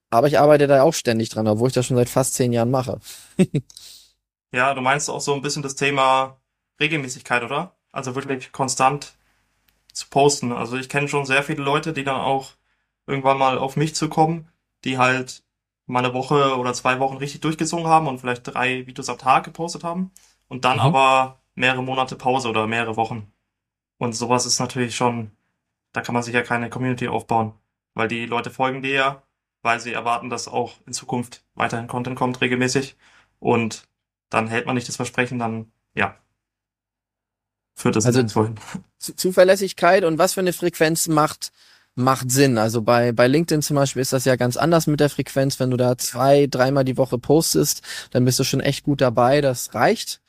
aber 0.09 0.27
ich 0.27 0.39
arbeite 0.39 0.67
da 0.67 0.83
auch 0.83 0.93
ständig 0.93 1.29
dran, 1.29 1.47
obwohl 1.47 1.67
ich 1.67 1.73
das 1.73 1.85
schon 1.85 1.97
seit 1.97 2.09
fast 2.09 2.33
zehn 2.33 2.51
Jahren 2.51 2.71
mache. 2.71 2.99
ja, 4.51 4.73
du 4.73 4.81
meinst 4.81 5.09
auch 5.09 5.21
so 5.21 5.33
ein 5.33 5.41
bisschen 5.41 5.63
das 5.63 5.75
Thema 5.75 6.37
Regelmäßigkeit, 6.79 7.43
oder? 7.43 7.75
Also 7.91 8.15
wirklich 8.15 8.51
konstant 8.51 9.13
zu 9.93 10.07
posten. 10.09 10.51
Also 10.51 10.77
ich 10.77 10.89
kenne 10.89 11.07
schon 11.07 11.25
sehr 11.25 11.43
viele 11.43 11.63
Leute, 11.63 11.93
die 11.93 12.03
dann 12.03 12.19
auch 12.19 12.53
irgendwann 13.09 13.37
mal 13.37 13.57
auf 13.57 13.75
mich 13.75 13.95
zu 13.95 14.07
kommen, 14.07 14.47
die 14.83 14.97
halt 14.97 15.43
mal 15.87 16.05
eine 16.05 16.13
Woche 16.13 16.57
oder 16.57 16.73
zwei 16.73 16.99
Wochen 16.99 17.17
richtig 17.17 17.41
durchgezogen 17.41 17.87
haben 17.87 18.07
und 18.07 18.19
vielleicht 18.19 18.43
drei 18.47 18.85
Videos 18.85 19.09
am 19.09 19.17
Tag 19.17 19.43
gepostet 19.43 19.83
haben 19.83 20.11
und 20.47 20.63
dann 20.63 20.77
mhm. 20.77 20.83
aber 20.83 21.39
mehrere 21.55 21.83
Monate 21.83 22.15
Pause 22.15 22.47
oder 22.47 22.67
mehrere 22.67 22.95
Wochen. 22.95 23.31
Und 23.97 24.13
sowas 24.13 24.45
ist 24.45 24.59
natürlich 24.59 24.95
schon, 24.95 25.31
da 25.91 26.01
kann 26.01 26.13
man 26.13 26.23
sich 26.23 26.33
ja 26.33 26.43
keine 26.43 26.69
Community 26.69 27.07
aufbauen, 27.07 27.53
weil 27.95 28.07
die 28.07 28.25
Leute 28.27 28.51
folgen 28.51 28.81
dir 28.81 28.93
ja, 28.93 29.23
weil 29.61 29.79
sie 29.79 29.91
erwarten, 29.91 30.29
dass 30.29 30.47
auch 30.47 30.75
in 30.85 30.93
Zukunft 30.93 31.43
weiterhin 31.55 31.87
Content 31.87 32.15
kommt 32.15 32.39
regelmäßig 32.39 32.95
und 33.39 33.83
dann 34.29 34.47
hält 34.47 34.67
man 34.67 34.75
nicht 34.75 34.87
das 34.87 34.95
Versprechen, 34.95 35.39
dann 35.39 35.71
ja, 35.95 36.15
führt 37.73 37.95
das 37.95 38.05
also. 38.05 38.53
Zuverlässigkeit 38.99 40.03
und 40.03 40.17
was 40.19 40.33
für 40.33 40.41
eine 40.41 40.53
Frequenz 40.53 41.07
macht 41.07 41.51
macht 41.99 42.31
Sinn. 42.31 42.57
Also 42.57 42.81
bei, 42.81 43.11
bei 43.11 43.27
LinkedIn 43.27 43.61
zum 43.61 43.75
Beispiel 43.75 44.01
ist 44.01 44.13
das 44.13 44.25
ja 44.25 44.35
ganz 44.35 44.57
anders 44.57 44.87
mit 44.87 44.99
der 44.99 45.09
Frequenz. 45.09 45.59
Wenn 45.59 45.71
du 45.71 45.77
da 45.77 45.97
zwei, 45.97 46.47
dreimal 46.47 46.85
die 46.85 46.97
Woche 46.97 47.19
postest, 47.19 47.81
dann 48.11 48.25
bist 48.25 48.39
du 48.39 48.43
schon 48.43 48.61
echt 48.61 48.83
gut 48.83 49.01
dabei. 49.01 49.41
Das 49.41 49.73
reicht. 49.73 50.21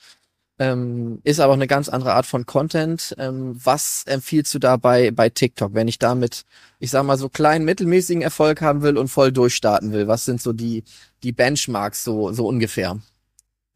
Ähm, 0.58 1.20
ist 1.24 1.40
aber 1.40 1.52
auch 1.52 1.56
eine 1.56 1.66
ganz 1.66 1.88
andere 1.88 2.12
Art 2.12 2.26
von 2.26 2.44
Content. 2.44 3.14
Ähm, 3.18 3.58
was 3.64 4.02
empfiehlst 4.04 4.52
du 4.52 4.58
da 4.58 4.76
bei, 4.76 5.10
bei 5.10 5.30
TikTok, 5.30 5.72
wenn 5.72 5.88
ich 5.88 5.98
damit, 5.98 6.44
ich 6.80 6.90
sag 6.90 7.04
mal, 7.04 7.16
so 7.16 7.30
kleinen, 7.30 7.64
mittelmäßigen 7.64 8.20
Erfolg 8.20 8.60
haben 8.60 8.82
will 8.82 8.98
und 8.98 9.08
voll 9.08 9.32
durchstarten 9.32 9.92
will? 9.92 10.06
Was 10.06 10.26
sind 10.26 10.42
so 10.42 10.52
die, 10.52 10.84
die 11.22 11.32
Benchmarks 11.32 12.04
so, 12.04 12.32
so 12.32 12.46
ungefähr? 12.46 13.00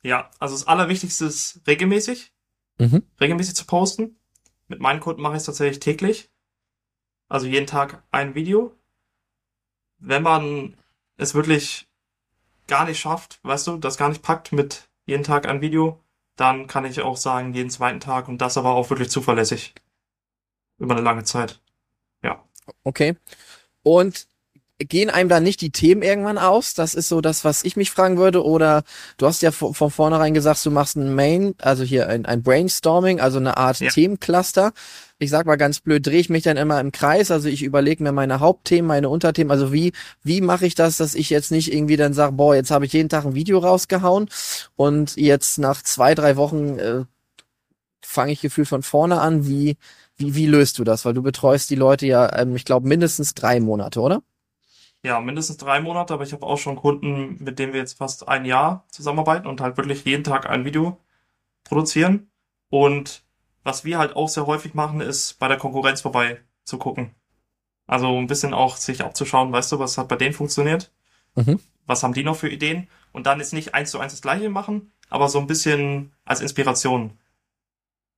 Ja, 0.03 0.31
also 0.39 0.55
das 0.55 0.67
Allerwichtigste 0.67 1.25
ist 1.25 1.63
regelmäßig. 1.67 2.33
Mhm. 2.79 3.03
Regelmäßig 3.19 3.57
zu 3.57 3.65
posten. 3.65 4.17
Mit 4.69 4.81
meinen 4.81 5.01
Kunden 5.01 5.23
mache 5.23 5.35
ich 5.35 5.39
es 5.39 5.47
tatsächlich 5.47 5.81
täglich. 5.81 6.29
Also 7.29 7.47
jeden 7.47 7.67
Tag 7.67 8.03
ein 8.11 8.35
Video. 8.35 8.75
Wenn 9.99 10.23
man 10.23 10.77
es 11.17 11.35
wirklich 11.35 11.89
gar 12.67 12.85
nicht 12.85 13.01
schafft, 13.01 13.39
weißt 13.43 13.67
du, 13.67 13.77
das 13.77 13.97
gar 13.97 14.09
nicht 14.09 14.23
packt 14.23 14.53
mit 14.53 14.89
jeden 15.07 15.25
Tag 15.25 15.47
ein 15.47 15.61
Video, 15.61 16.01
dann 16.37 16.67
kann 16.67 16.85
ich 16.85 17.01
auch 17.01 17.17
sagen, 17.17 17.55
jeden 17.55 17.71
zweiten 17.71 18.01
Tag 18.01 18.29
und 18.29 18.39
das 18.39 18.57
aber 18.57 18.75
auch 18.75 18.91
wirklich 18.91 19.11
zuverlässig. 19.11 19.75
Über 20.79 20.95
eine 20.95 21.05
lange 21.05 21.25
Zeit. 21.25 21.61
Ja. 22.23 22.43
Okay. 22.83 23.17
Und 23.83 24.27
gehen 24.79 25.11
einem 25.11 25.29
da 25.29 25.41
nicht 25.41 25.61
die 25.61 25.71
Themen 25.71 26.03
irgendwann 26.03 26.39
aus? 26.39 26.75
Das 26.75 26.95
ist 26.95 27.09
so 27.09 27.21
das, 27.21 27.45
was 27.45 27.65
ich 27.65 27.77
mich 27.77 27.91
fragen 27.91 28.19
würde. 28.19 28.45
Oder 28.45 28.83
du 29.19 29.27
hast 29.27 29.43
ja 29.43 29.53
von, 29.53 29.75
von 29.75 29.91
vornherein 29.91 30.35
gesagt, 30.35 30.65
du 30.67 30.71
machst 30.71 30.97
ein 30.97 31.15
Main, 31.15 31.55
also 31.61 31.85
hier 31.85 32.09
ein, 32.09 32.27
ein 32.27 32.43
Brainstorming, 32.43 33.21
also 33.21 33.39
eine 33.39 33.57
Art 33.57 33.79
ja. 33.79 33.91
Themencluster. 33.91 34.73
Ich 35.25 35.31
sag 35.31 35.47
mal 35.47 35.57
ganz 35.57 35.81
blöd, 35.81 36.07
drehe 36.07 36.21
ich 36.21 36.31
mich 36.31 36.45
dann 36.45 36.57
immer 36.57 36.81
im 36.81 36.93
Kreis. 36.93 37.31
Also 37.31 37.49
ich 37.49 37.63
überlege 37.63 38.03
mir 38.03 38.13
meine 38.13 38.41
Hauptthemen, 38.41 38.87
meine 38.87 39.09
Unterthemen. 39.09 39.51
Also 39.51 39.73
wie, 39.73 39.93
wie 40.23 40.41
mache 40.41 40.67
ich 40.67 40.75
das, 40.75 40.97
dass 40.99 41.15
ich 41.15 41.31
jetzt 41.31 41.51
nicht 41.51 41.73
irgendwie 41.73 41.97
dann 41.97 42.15
sage, 42.15 42.33
boah, 42.33 42.55
jetzt 42.55 42.71
habe 42.71 42.87
ich 42.87 42.93
jeden 42.93 43.09
Tag 43.09 43.25
ein 43.25 43.35
Video 43.35 43.59
rausgehauen 43.59 44.29
und 44.77 45.17
jetzt 45.17 45.59
nach 45.59 45.83
zwei, 45.83 46.15
drei 46.15 46.37
Wochen 46.37 46.79
äh, 46.79 47.05
fange 48.03 48.33
ich 48.33 48.41
gefühlt 48.41 48.69
von 48.69 48.83
vorne 48.83 49.21
an. 49.21 49.47
Wie, 49.47 49.77
wie, 50.17 50.35
wie 50.35 50.47
löst 50.47 50.79
du 50.79 50.85
das? 50.85 51.05
Weil 51.05 51.15
du 51.15 51.23
betreust 51.23 51.71
die 51.71 51.77
Leute 51.77 52.07
ja, 52.07 52.39
ähm, 52.39 52.57
ich 52.57 52.65
glaube, 52.65 52.89
mindestens 52.89 53.35
drei 53.35 53.61
Monate, 53.61 54.01
oder? 54.01 54.23
ja, 55.05 55.21
mindestens 55.21 55.59
drei 55.59 55.81
Monate, 55.81 56.15
aber 56.15 56.25
ich 56.25 56.33
habe 56.33 56.47
auch 56.47 56.57
schon 56.57 56.77
Kunden, 56.77 57.37
mit 57.45 57.59
denen 57.59 57.75
wir 57.75 57.81
jetzt 57.81 57.99
fast 57.99 58.27
ein 58.27 58.47
Jahr 58.47 58.87
zusammenarbeiten 58.89 59.47
und 59.47 59.61
halt 59.61 59.77
wirklich 59.77 60.05
jeden 60.05 60.25
Tag 60.25 60.49
ein 60.49 60.65
Video 60.65 60.99
produzieren. 61.65 62.31
Und 62.71 63.24
was 63.65 63.85
wir 63.85 63.99
halt 63.99 64.15
auch 64.15 64.29
sehr 64.29 64.47
häufig 64.47 64.75
machen, 64.75 65.01
ist 65.01 65.39
bei 65.39 65.49
der 65.49 65.57
Konkurrenz 65.57 66.03
vorbei 66.03 66.41
zu 66.63 66.79
gucken. 66.79 67.15
Also 67.87 68.17
ein 68.17 68.27
bisschen 68.27 68.55
auch 68.55 68.77
sich 68.77 69.03
abzuschauen, 69.03 69.53
weißt 69.53 69.73
du, 69.73 69.79
was 69.79 69.99
hat 69.99 70.09
bei 70.09 70.17
denen 70.17 70.35
funktioniert? 70.35 70.93
Mhm. 71.35 71.59
Was 71.87 72.03
haben 72.03 72.15
die 72.15 72.23
noch 72.23 72.37
für 72.37 72.49
Ideen? 72.49 72.89
Und 73.13 73.27
dann 73.27 73.41
ist 73.41 73.53
nicht 73.53 73.75
eins 73.75 73.91
zu 73.91 73.99
eins 73.99 74.13
das 74.13 74.23
gleiche 74.23 74.49
machen, 74.49 74.93
aber 75.11 75.29
so 75.29 75.39
ein 75.39 75.47
bisschen 75.47 76.13
als 76.25 76.41
Inspiration. 76.41 77.19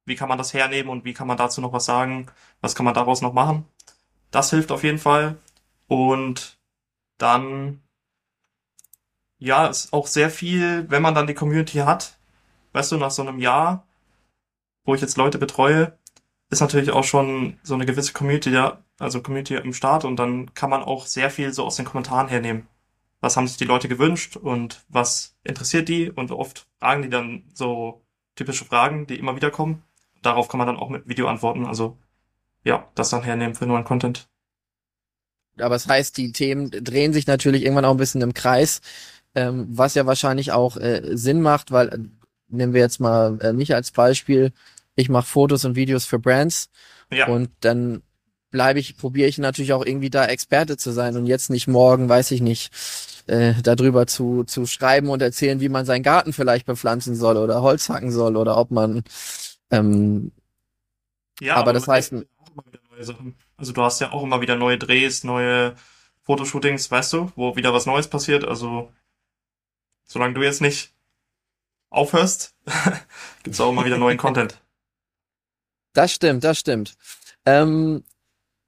Wie 0.05 0.15
kann 0.15 0.29
man 0.29 0.39
das 0.39 0.55
hernehmen 0.55 0.91
und 0.91 1.05
wie 1.05 1.15
kann 1.15 1.27
man 1.27 1.37
dazu 1.37 1.61
noch 1.61 1.73
was 1.73 1.85
sagen? 1.85 2.27
Was 2.61 2.75
kann 2.75 2.85
man 2.85 2.95
daraus 2.95 3.23
noch 3.23 3.33
machen? 3.33 3.65
Das 4.31 4.51
hilft 4.51 4.71
auf 4.71 4.85
jeden 4.85 4.99
Fall. 4.99 5.37
Und 5.89 6.59
dann 7.19 7.81
ja, 9.39 9.67
ist 9.67 9.93
auch 9.93 10.07
sehr 10.07 10.31
viel, 10.31 10.89
wenn 10.91 11.03
man 11.03 11.15
dann 11.15 11.27
die 11.27 11.35
Community 11.35 11.79
hat, 11.79 12.19
weißt 12.73 12.93
du, 12.93 12.97
nach 12.97 13.11
so 13.11 13.23
einem 13.23 13.39
Jahr, 13.39 13.86
wo 14.87 14.95
ich 14.95 15.03
jetzt 15.03 15.19
Leute 15.19 15.39
betreue, 15.39 15.99
ist 16.49 16.61
natürlich 16.61 16.91
auch 16.91 17.05
schon 17.05 17.59
so 17.63 17.75
eine 17.75 17.85
gewisse 17.85 18.13
Community 18.13 18.51
da, 18.51 18.83
also 18.99 19.21
Community 19.21 19.57
im 19.57 19.75
Start 19.75 20.05
und 20.05 20.17
dann 20.17 20.55
kann 20.55 20.71
man 20.71 20.83
auch 20.83 21.07
sehr 21.07 21.31
viel 21.31 21.53
so 21.53 21.65
aus 21.65 21.77
den 21.77 21.85
Kommentaren 21.85 22.29
hernehmen. 22.29 22.67
Was 23.21 23.37
haben 23.37 23.47
sich 23.47 23.57
die 23.57 23.65
Leute 23.65 23.89
gewünscht 23.89 24.37
und 24.37 24.85
was 24.89 25.37
interessiert 25.45 25.89
die 25.89 26.11
und 26.11 26.31
oft 26.31 26.67
fragen 26.79 27.03
die 27.03 27.11
dann 27.11 27.45
so 27.53 28.03
typische 28.37 28.65
Fragen, 28.65 29.07
die 29.07 29.19
immer 29.19 29.37
wieder 29.37 29.51
kommen. 29.51 29.83
Darauf 30.23 30.49
kann 30.49 30.59
man 30.59 30.67
dann 30.67 30.77
auch 30.77 30.89
mit 30.89 31.09
Video 31.09 31.27
antworten, 31.29 31.67
also 31.67 31.99
ja, 32.65 32.89
das 32.95 33.11
dann 33.11 33.23
hernehmen 33.23 33.55
für 33.55 33.67
neuen 33.67 33.85
Content 33.85 34.29
aber 35.61 35.77
es 35.77 35.85
das 35.85 35.93
heißt, 35.93 36.17
die 36.17 36.33
Themen 36.33 36.71
drehen 36.71 37.13
sich 37.13 37.27
natürlich 37.27 37.63
irgendwann 37.63 37.85
auch 37.85 37.93
ein 37.93 37.99
bisschen 37.99 38.23
im 38.23 38.35
Kreis, 38.35 38.81
ähm, 39.35 39.67
was 39.71 39.95
ja 39.95 40.07
wahrscheinlich 40.07 40.53
auch 40.53 40.77
äh, 40.77 41.17
Sinn 41.17 41.41
macht, 41.41 41.71
weil 41.71 41.89
äh, 41.89 41.99
nehmen 42.49 42.75
wir 42.75 42.81
jetzt 42.81 43.01
mal 43.01 43.39
äh, 43.41 43.53
mich 43.53 43.75
als 43.75 43.91
Beispiel, 43.91 44.53
ich 44.97 45.09
mache 45.09 45.27
Fotos 45.27 45.65
und 45.65 45.77
Videos 45.77 46.05
für 46.05 46.19
Brands 46.19 46.69
ja. 47.11 47.29
und 47.29 47.51
dann 47.61 48.03
bleibe 48.51 48.81
ich, 48.81 48.97
probiere 48.97 49.29
ich 49.29 49.39
natürlich 49.39 49.73
auch 49.73 49.85
irgendwie 49.85 50.11
da 50.11 50.27
Experte 50.27 50.77
zu 50.77 50.91
sein 50.91 51.17
und 51.17 51.27
jetzt 51.27 51.51
nicht 51.51 51.69
morgen, 51.69 52.09
weiß 52.09 52.31
ich 52.31 52.41
nicht, 52.41 52.73
äh, 53.27 53.55
darüber 53.63 54.07
zu, 54.07 54.45
zu 54.45 54.67
schreiben 54.67 55.11
und 55.11 55.21
erzählen, 55.21 55.61
wie 55.61 55.69
man 55.69 55.85
seinen 55.85 56.03
Garten 56.03 56.33
vielleicht 56.33 56.67
bepflanzen 56.67 57.15
soll 57.15 57.37
oder 57.37 57.63
Holz 57.63 57.89
hacken 57.89 58.11
soll 58.11 58.37
oder 58.37 58.57
ob 58.57 58.71
man 58.71 59.05
ähm, 59.71 60.33
ja, 61.41 61.55
aber, 61.55 61.63
aber 61.63 61.73
das 61.75 61.89
heißt 61.89 62.15
also 63.57 63.73
du 63.73 63.83
hast 63.83 64.01
ja 64.01 64.13
auch 64.13 64.23
immer 64.23 64.41
wieder 64.41 64.57
neue 64.57 64.79
Drehs, 64.79 65.25
neue 65.25 65.75
Fotoshootings, 66.23 66.91
weißt 66.91 67.13
du, 67.13 67.33
wo 67.37 67.57
wieder 67.57 67.73
was 67.73 67.87
Neues 67.87 68.09
passiert. 68.09 68.45
Also 68.45 68.93
solange 70.05 70.35
du 70.35 70.43
jetzt 70.43 70.61
nicht 70.61 70.93
aufhörst, 71.91 72.55
gibt's 73.43 73.61
auch 73.61 73.71
immer 73.71 73.85
wieder 73.85 73.99
neuen 73.99 74.19
Content. 74.19 74.61
Das 75.97 76.13
stimmt, 76.13 76.45
das 76.45 76.59
stimmt. 76.59 76.95
Ähm, 77.45 78.05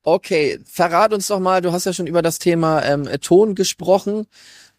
okay, 0.03 0.61
verrat 0.65 1.13
uns 1.13 1.27
doch 1.27 1.41
mal, 1.41 1.61
du 1.61 1.73
hast 1.73 1.85
ja 1.85 1.93
schon 1.93 2.07
über 2.07 2.23
das 2.23 2.39
Thema 2.39 2.83
ähm, 2.85 3.09
Ton 3.21 3.55
gesprochen 3.55 4.27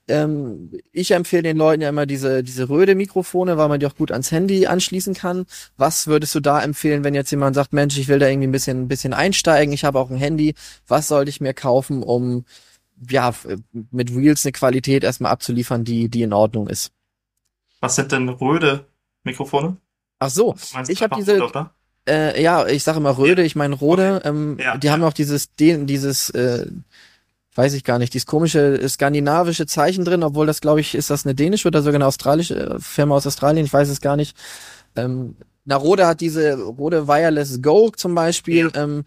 ähm, 0.09 0.71
ich 0.91 1.11
empfehle 1.11 1.43
den 1.43 1.57
Leuten 1.57 1.81
ja 1.81 1.89
immer 1.89 2.05
diese, 2.05 2.43
diese 2.43 2.67
Röhre-Mikrofone, 2.67 3.57
weil 3.57 3.69
man 3.69 3.79
die 3.79 3.85
auch 3.85 3.95
gut 3.95 4.11
ans 4.11 4.31
Handy 4.31 4.65
anschließen 4.67 5.13
kann. 5.13 5.45
Was 5.77 6.07
würdest 6.07 6.35
du 6.35 6.39
da 6.39 6.61
empfehlen, 6.61 7.03
wenn 7.03 7.13
jetzt 7.13 7.31
jemand 7.31 7.55
sagt, 7.55 7.73
Mensch, 7.73 7.97
ich 7.97 8.07
will 8.07 8.19
da 8.19 8.27
irgendwie 8.27 8.47
ein 8.47 8.51
bisschen, 8.51 8.81
ein 8.81 8.87
bisschen 8.87 9.13
einsteigen, 9.13 9.73
ich 9.73 9.85
habe 9.85 9.99
auch 9.99 10.09
ein 10.09 10.17
Handy, 10.17 10.55
was 10.87 11.07
sollte 11.07 11.29
ich 11.29 11.41
mir 11.41 11.53
kaufen, 11.53 12.03
um 12.03 12.45
ja, 13.09 13.33
mit 13.91 14.11
Reels 14.11 14.45
eine 14.45 14.51
Qualität 14.51 15.03
erstmal 15.05 15.31
abzuliefern, 15.31 15.85
die, 15.85 16.09
die 16.09 16.23
in 16.23 16.33
Ordnung 16.33 16.67
ist. 16.67 16.91
Was 17.79 17.95
sind 17.95 18.11
denn 18.11 18.27
Röde-Mikrofone? 18.27 19.77
Ach 20.19 20.29
so, 20.29 20.55
ich 20.89 21.01
habe 21.01 21.15
diese, 21.15 21.39
Rode, 21.39 21.69
äh, 22.09 22.41
ja, 22.41 22.67
ich 22.67 22.83
sage 22.83 22.97
immer 22.97 23.17
Röde, 23.17 23.43
ich 23.43 23.55
meine 23.55 23.75
Rode, 23.75 24.17
okay. 24.17 24.29
ähm, 24.29 24.57
ja, 24.59 24.77
die 24.77 24.87
ja. 24.87 24.93
haben 24.93 25.03
auch 25.03 25.13
dieses, 25.13 25.49
dieses, 25.55 26.29
äh, 26.31 26.65
weiß 27.55 27.73
ich 27.73 27.83
gar 27.83 27.99
nicht, 27.99 28.13
dieses 28.13 28.25
komische 28.25 28.87
skandinavische 28.87 29.65
Zeichen 29.65 30.05
drin, 30.05 30.23
obwohl 30.23 30.47
das, 30.47 30.61
glaube 30.61 30.81
ich, 30.81 30.95
ist 30.95 31.09
das 31.09 31.25
eine 31.25 31.35
dänische 31.35 31.67
oder 31.67 31.81
sogar 31.81 31.95
eine 31.95 32.07
australische 32.07 32.55
äh, 32.55 32.79
Firma 32.79 33.15
aus 33.15 33.27
Australien, 33.27 33.65
ich 33.65 33.73
weiß 33.73 33.89
es 33.89 34.01
gar 34.01 34.15
nicht. 34.15 34.35
Ähm, 34.95 35.35
na, 35.65 35.75
Rode 35.75 36.07
hat 36.07 36.21
diese 36.21 36.59
Rode 36.59 37.07
Wireless 37.07 37.61
Go 37.61 37.91
zum 37.95 38.15
Beispiel. 38.15 38.71
Ja. 38.73 38.83
Ähm, 38.83 39.03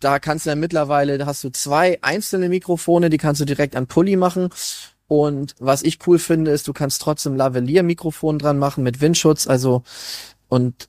da 0.00 0.18
kannst 0.18 0.46
du 0.46 0.50
dann 0.50 0.60
mittlerweile, 0.60 1.18
da 1.18 1.26
hast 1.26 1.42
du 1.44 1.50
zwei 1.50 1.98
einzelne 2.02 2.48
Mikrofone, 2.48 3.10
die 3.10 3.18
kannst 3.18 3.40
du 3.40 3.44
direkt 3.44 3.76
an 3.76 3.86
Pulli 3.86 4.16
machen. 4.16 4.48
Und 5.08 5.54
was 5.58 5.82
ich 5.82 5.98
cool 6.06 6.18
finde, 6.18 6.50
ist, 6.50 6.68
du 6.68 6.72
kannst 6.72 7.02
trotzdem 7.02 7.34
Lavalier-Mikrofon 7.34 8.38
dran 8.38 8.58
machen 8.58 8.84
mit 8.84 9.00
Windschutz. 9.00 9.46
Also, 9.46 9.82
und 10.48 10.88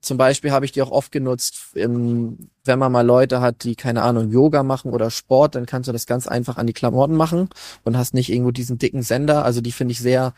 zum 0.00 0.16
Beispiel 0.16 0.50
habe 0.50 0.64
ich 0.64 0.72
die 0.72 0.82
auch 0.82 0.90
oft 0.90 1.12
genutzt, 1.12 1.74
im, 1.74 2.50
wenn 2.64 2.78
man 2.78 2.90
mal 2.90 3.06
Leute 3.06 3.40
hat, 3.40 3.64
die 3.64 3.76
keine 3.76 4.02
Ahnung 4.02 4.30
Yoga 4.30 4.62
machen 4.62 4.92
oder 4.92 5.10
Sport, 5.10 5.54
dann 5.54 5.66
kannst 5.66 5.88
du 5.88 5.92
das 5.92 6.06
ganz 6.06 6.26
einfach 6.26 6.56
an 6.56 6.66
die 6.66 6.72
Klamotten 6.72 7.16
machen 7.16 7.50
und 7.84 7.96
hast 7.96 8.14
nicht 8.14 8.30
irgendwo 8.30 8.50
diesen 8.50 8.78
dicken 8.78 9.02
Sender. 9.02 9.44
Also 9.44 9.60
die 9.60 9.72
finde 9.72 9.92
ich 9.92 9.98
sehr 9.98 10.34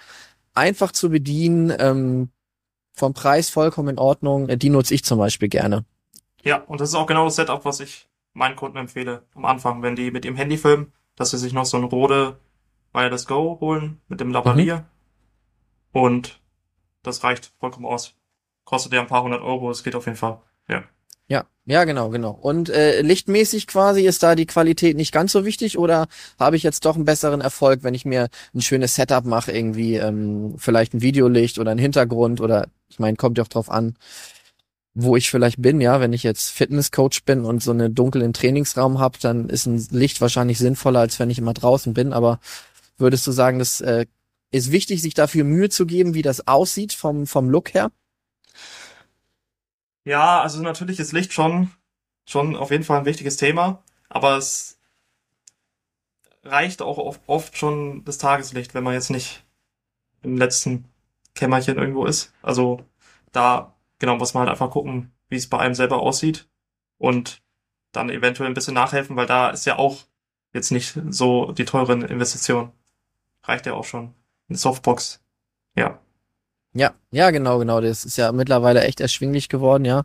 einfach 0.54 0.92
zu 0.92 1.10
bedienen, 1.10 1.72
ähm, 1.78 2.30
vom 2.92 3.14
Preis 3.14 3.50
vollkommen 3.50 3.90
in 3.90 3.98
Ordnung. 3.98 4.48
Äh, 4.48 4.56
Die 4.56 4.70
nutze 4.70 4.94
ich 4.94 5.04
zum 5.04 5.18
Beispiel 5.18 5.48
gerne. 5.48 5.84
Ja, 6.42 6.56
und 6.56 6.80
das 6.80 6.90
ist 6.90 6.94
auch 6.94 7.06
genau 7.06 7.24
das 7.24 7.36
Setup, 7.36 7.64
was 7.64 7.80
ich 7.80 8.08
meinen 8.34 8.56
Kunden 8.56 8.78
empfehle 8.78 9.22
am 9.34 9.44
Anfang, 9.44 9.82
wenn 9.82 9.96
die 9.96 10.10
mit 10.10 10.24
ihrem 10.24 10.36
Handy 10.36 10.56
filmen, 10.56 10.92
dass 11.16 11.30
sie 11.30 11.38
sich 11.38 11.52
noch 11.52 11.66
so 11.66 11.76
ein 11.76 11.84
Rode 11.84 12.38
Wireless 12.92 13.26
Go 13.26 13.58
holen 13.60 14.00
mit 14.08 14.20
dem 14.20 14.32
Lavalier. 14.32 14.84
Und 15.92 16.40
das 17.02 17.22
reicht 17.24 17.52
vollkommen 17.58 17.86
aus. 17.86 18.14
Kostet 18.72 18.94
ja 18.94 19.02
ein 19.02 19.06
paar 19.06 19.22
hundert 19.22 19.42
Euro, 19.42 19.70
es 19.70 19.84
geht 19.84 19.94
auf 19.94 20.06
jeden 20.06 20.16
Fall. 20.16 20.40
Ja. 20.66 20.82
Ja, 21.28 21.44
ja, 21.66 21.84
genau, 21.84 22.08
genau. 22.08 22.30
Und 22.30 22.70
äh, 22.70 23.02
lichtmäßig 23.02 23.66
quasi 23.66 24.06
ist 24.06 24.22
da 24.22 24.34
die 24.34 24.46
Qualität 24.46 24.96
nicht 24.96 25.12
ganz 25.12 25.32
so 25.32 25.44
wichtig 25.44 25.76
oder 25.76 26.06
habe 26.40 26.56
ich 26.56 26.62
jetzt 26.62 26.86
doch 26.86 26.94
einen 26.94 27.04
besseren 27.04 27.42
Erfolg, 27.42 27.82
wenn 27.82 27.92
ich 27.92 28.06
mir 28.06 28.30
ein 28.54 28.62
schönes 28.62 28.94
Setup 28.94 29.26
mache, 29.26 29.52
irgendwie 29.52 29.96
ähm, 29.96 30.54
vielleicht 30.56 30.94
ein 30.94 31.02
Videolicht 31.02 31.58
oder 31.58 31.70
ein 31.70 31.76
Hintergrund 31.76 32.40
oder 32.40 32.66
ich 32.88 32.98
meine, 32.98 33.18
kommt 33.18 33.36
ja 33.36 33.44
auch 33.44 33.48
drauf 33.48 33.68
an, 33.68 33.94
wo 34.94 35.16
ich 35.16 35.30
vielleicht 35.30 35.60
bin, 35.60 35.82
ja, 35.82 36.00
wenn 36.00 36.14
ich 36.14 36.22
jetzt 36.22 36.48
Fitnesscoach 36.48 37.24
bin 37.26 37.44
und 37.44 37.62
so 37.62 37.72
eine 37.72 37.90
dunklen 37.90 38.32
Trainingsraum 38.32 39.00
habe, 39.00 39.18
dann 39.20 39.50
ist 39.50 39.66
ein 39.66 39.86
Licht 39.90 40.22
wahrscheinlich 40.22 40.56
sinnvoller, 40.56 41.00
als 41.00 41.18
wenn 41.20 41.28
ich 41.28 41.38
immer 41.38 41.52
draußen 41.52 41.92
bin, 41.92 42.14
aber 42.14 42.40
würdest 42.96 43.26
du 43.26 43.32
sagen, 43.32 43.58
das 43.58 43.82
äh, 43.82 44.06
ist 44.50 44.72
wichtig, 44.72 45.02
sich 45.02 45.12
dafür 45.12 45.44
Mühe 45.44 45.68
zu 45.68 45.84
geben, 45.84 46.14
wie 46.14 46.22
das 46.22 46.48
aussieht 46.48 46.94
vom 46.94 47.26
vom 47.26 47.50
Look 47.50 47.74
her? 47.74 47.90
Ja, 50.04 50.40
also 50.42 50.62
natürlich 50.62 50.98
ist 50.98 51.12
Licht 51.12 51.32
schon, 51.32 51.70
schon 52.26 52.56
auf 52.56 52.70
jeden 52.70 52.84
Fall 52.84 52.98
ein 52.98 53.04
wichtiges 53.04 53.36
Thema, 53.36 53.82
aber 54.08 54.36
es 54.36 54.80
reicht 56.44 56.82
auch 56.82 56.98
oft, 57.26 57.56
schon 57.56 58.04
das 58.04 58.18
Tageslicht, 58.18 58.74
wenn 58.74 58.84
man 58.84 58.94
jetzt 58.94 59.10
nicht 59.10 59.44
im 60.22 60.36
letzten 60.36 60.86
Kämmerchen 61.34 61.78
irgendwo 61.78 62.04
ist. 62.04 62.32
Also 62.42 62.84
da, 63.32 63.74
genau, 63.98 64.16
muss 64.16 64.34
man 64.34 64.42
halt 64.42 64.50
einfach 64.50 64.70
gucken, 64.70 65.12
wie 65.28 65.36
es 65.36 65.48
bei 65.48 65.58
einem 65.58 65.74
selber 65.74 66.00
aussieht 66.00 66.48
und 66.98 67.42
dann 67.92 68.10
eventuell 68.10 68.48
ein 68.50 68.54
bisschen 68.54 68.74
nachhelfen, 68.74 69.16
weil 69.16 69.26
da 69.26 69.50
ist 69.50 69.66
ja 69.66 69.78
auch 69.78 70.04
jetzt 70.52 70.70
nicht 70.70 70.98
so 71.10 71.52
die 71.52 71.64
teuren 71.64 72.02
Investitionen. 72.02 72.72
Reicht 73.44 73.66
ja 73.66 73.74
auch 73.74 73.84
schon. 73.84 74.14
Eine 74.48 74.58
Softbox. 74.58 75.22
Ja. 75.76 76.00
Ja, 76.74 76.94
ja, 77.10 77.30
genau, 77.30 77.58
genau. 77.58 77.80
Das 77.80 78.04
ist 78.04 78.16
ja 78.16 78.32
mittlerweile 78.32 78.82
echt 78.82 79.00
erschwinglich 79.00 79.48
geworden, 79.50 79.84
ja. 79.84 80.04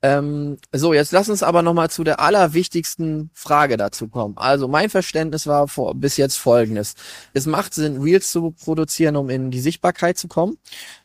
Ähm, 0.00 0.58
so, 0.72 0.94
jetzt 0.94 1.10
lass 1.10 1.28
uns 1.28 1.42
aber 1.42 1.62
nochmal 1.62 1.90
zu 1.90 2.04
der 2.04 2.20
allerwichtigsten 2.20 3.30
Frage 3.34 3.76
dazu 3.76 4.06
kommen. 4.06 4.36
Also 4.38 4.68
mein 4.68 4.90
Verständnis 4.90 5.48
war 5.48 5.66
vor, 5.66 5.96
bis 5.96 6.16
jetzt 6.16 6.36
folgendes. 6.36 6.94
Es 7.32 7.46
macht 7.46 7.74
Sinn, 7.74 8.00
Reels 8.00 8.30
zu 8.30 8.52
produzieren, 8.52 9.16
um 9.16 9.28
in 9.28 9.50
die 9.50 9.60
Sichtbarkeit 9.60 10.16
zu 10.16 10.28
kommen. 10.28 10.56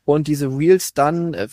Und 0.05 0.27
diese 0.27 0.47
Reels 0.47 0.93
dann, 0.93 1.33
äh, 1.33 1.47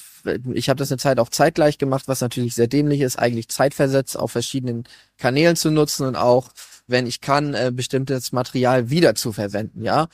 ich 0.53 0.69
habe 0.69 0.77
das 0.79 0.91
eine 0.93 0.99
Zeit 0.99 1.19
auch 1.19 1.31
zeitgleich 1.31 1.79
gemacht, 1.79 2.09
was 2.09 2.21
natürlich 2.21 2.55
sehr 2.55 2.67
dämlich 2.69 3.01
ist, 3.01 3.19
eigentlich 3.19 3.49
zeitversetzt 3.49 4.19
auf 4.19 4.33
verschiedenen 4.33 4.85
Kanälen 5.17 5.57
zu 5.57 5.71
nutzen 5.71 6.07
und 6.07 6.17
auch, 6.17 6.51
wenn 6.89 7.07
ich 7.07 7.23
kann, 7.23 7.55
äh, 7.55 7.73
bestimmtes 7.75 8.33
Material 8.33 8.91
wieder 8.91 9.15
zu 9.15 9.33
verwenden, 9.33 9.83
ja. 9.83 10.09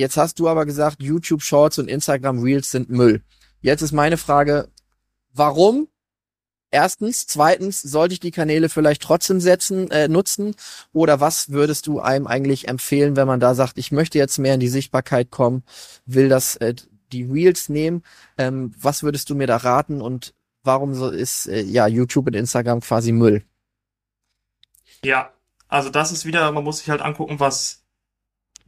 Jetzt 0.00 0.16
hast 0.16 0.38
du 0.38 0.48
aber 0.48 0.64
gesagt, 0.64 1.02
YouTube 1.02 1.42
Shorts 1.42 1.78
und 1.78 1.86
Instagram 1.86 2.38
Reels 2.38 2.70
sind 2.70 2.88
Müll. 2.88 3.22
Jetzt 3.60 3.82
ist 3.82 3.92
meine 3.92 4.16
Frage, 4.16 4.70
warum? 5.34 5.88
Erstens, 6.70 7.26
zweitens, 7.26 7.82
sollte 7.82 8.14
ich 8.14 8.20
die 8.20 8.30
Kanäle 8.30 8.70
vielleicht 8.70 9.02
trotzdem 9.02 9.40
setzen, 9.40 9.90
äh, 9.90 10.08
nutzen? 10.08 10.54
Oder 10.94 11.20
was 11.20 11.50
würdest 11.50 11.86
du 11.86 12.00
einem 12.00 12.26
eigentlich 12.26 12.66
empfehlen, 12.66 13.14
wenn 13.14 13.26
man 13.26 13.40
da 13.40 13.54
sagt, 13.54 13.76
ich 13.76 13.92
möchte 13.92 14.16
jetzt 14.16 14.38
mehr 14.38 14.54
in 14.54 14.60
die 14.60 14.68
Sichtbarkeit 14.68 15.30
kommen, 15.30 15.64
will 16.06 16.30
das 16.30 16.56
äh, 16.56 16.74
die 17.12 17.24
Reels 17.24 17.68
nehmen? 17.68 18.02
Ähm, 18.38 18.72
was 18.80 19.02
würdest 19.02 19.28
du 19.28 19.34
mir 19.34 19.46
da 19.46 19.58
raten 19.58 20.00
und 20.00 20.32
warum 20.62 20.94
so 20.94 21.10
ist 21.10 21.46
äh, 21.46 21.60
ja 21.60 21.86
YouTube 21.86 22.28
und 22.28 22.34
Instagram 22.34 22.80
quasi 22.80 23.12
Müll? 23.12 23.44
Ja, 25.04 25.30
also 25.68 25.90
das 25.90 26.10
ist 26.10 26.24
wieder, 26.24 26.50
man 26.52 26.64
muss 26.64 26.78
sich 26.78 26.88
halt 26.88 27.02
angucken, 27.02 27.38
was, 27.38 27.79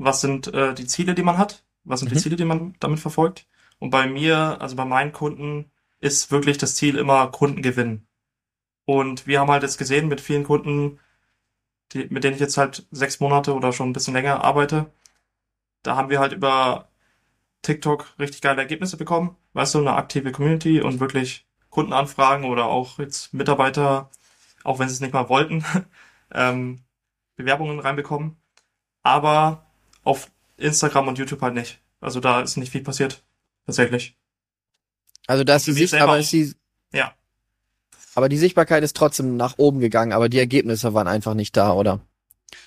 was 0.04 0.20
sind 0.20 0.52
äh, 0.52 0.74
die 0.74 0.86
Ziele, 0.86 1.14
die 1.14 1.22
man 1.22 1.38
hat, 1.38 1.64
was 1.84 2.00
sind 2.00 2.10
Mhm. 2.10 2.14
die 2.16 2.20
Ziele, 2.20 2.36
die 2.36 2.44
man 2.44 2.74
damit 2.80 3.00
verfolgt. 3.00 3.46
Und 3.78 3.90
bei 3.90 4.06
mir, 4.06 4.60
also 4.60 4.76
bei 4.76 4.84
meinen 4.84 5.12
Kunden, 5.12 5.70
ist 6.00 6.30
wirklich 6.30 6.58
das 6.58 6.74
Ziel 6.74 6.96
immer 6.98 7.28
Kunden 7.28 7.62
gewinnen. 7.62 8.06
Und 8.84 9.26
wir 9.26 9.40
haben 9.40 9.50
halt 9.50 9.62
jetzt 9.62 9.78
gesehen 9.78 10.08
mit 10.08 10.20
vielen 10.20 10.44
Kunden, 10.44 10.98
die, 11.92 12.06
mit 12.10 12.24
denen 12.24 12.34
ich 12.34 12.40
jetzt 12.40 12.56
halt 12.56 12.86
sechs 12.90 13.20
Monate 13.20 13.54
oder 13.54 13.72
schon 13.72 13.90
ein 13.90 13.92
bisschen 13.92 14.14
länger 14.14 14.42
arbeite, 14.44 14.90
da 15.82 15.96
haben 15.96 16.10
wir 16.10 16.20
halt 16.20 16.32
über 16.32 16.88
TikTok 17.62 18.14
richtig 18.18 18.40
geile 18.42 18.60
Ergebnisse 18.62 18.96
bekommen. 18.96 19.36
Weißt 19.52 19.74
du, 19.74 19.78
eine 19.78 19.94
aktive 19.94 20.32
Community 20.32 20.80
und 20.80 21.00
wirklich 21.00 21.46
Kundenanfragen 21.70 22.44
oder 22.46 22.66
auch 22.66 22.98
jetzt 22.98 23.32
Mitarbeiter, 23.34 24.10
auch 24.64 24.78
wenn 24.78 24.88
sie 24.88 24.94
es 24.94 25.00
nicht 25.00 25.14
mal 25.14 25.28
wollten, 25.28 25.64
ähm, 26.32 26.82
Bewerbungen 27.36 27.78
reinbekommen. 27.80 28.36
Aber 29.02 29.66
auf 30.04 30.30
Instagram 30.56 31.08
und 31.08 31.18
YouTube 31.18 31.40
halt 31.42 31.54
nicht. 31.54 31.80
Also 32.00 32.20
da 32.20 32.40
ist 32.40 32.56
nicht 32.56 32.72
viel 32.72 32.82
passiert. 32.82 33.22
Tatsächlich. 33.66 34.16
Also 35.26 35.44
dass 35.44 35.64
die 35.64 35.76
Wir 35.76 35.88
Sicht, 35.88 36.02
aber 36.02 36.18
ist 36.18 36.32
die, 36.32 36.54
Ja. 36.92 37.14
aber 38.14 38.28
die 38.28 38.38
Sichtbarkeit 38.38 38.82
ist 38.82 38.96
trotzdem 38.96 39.36
nach 39.36 39.54
oben 39.58 39.78
gegangen, 39.80 40.12
aber 40.12 40.28
die 40.28 40.38
Ergebnisse 40.38 40.94
waren 40.94 41.06
einfach 41.06 41.34
nicht 41.34 41.56
da, 41.56 41.72
oder? 41.72 42.00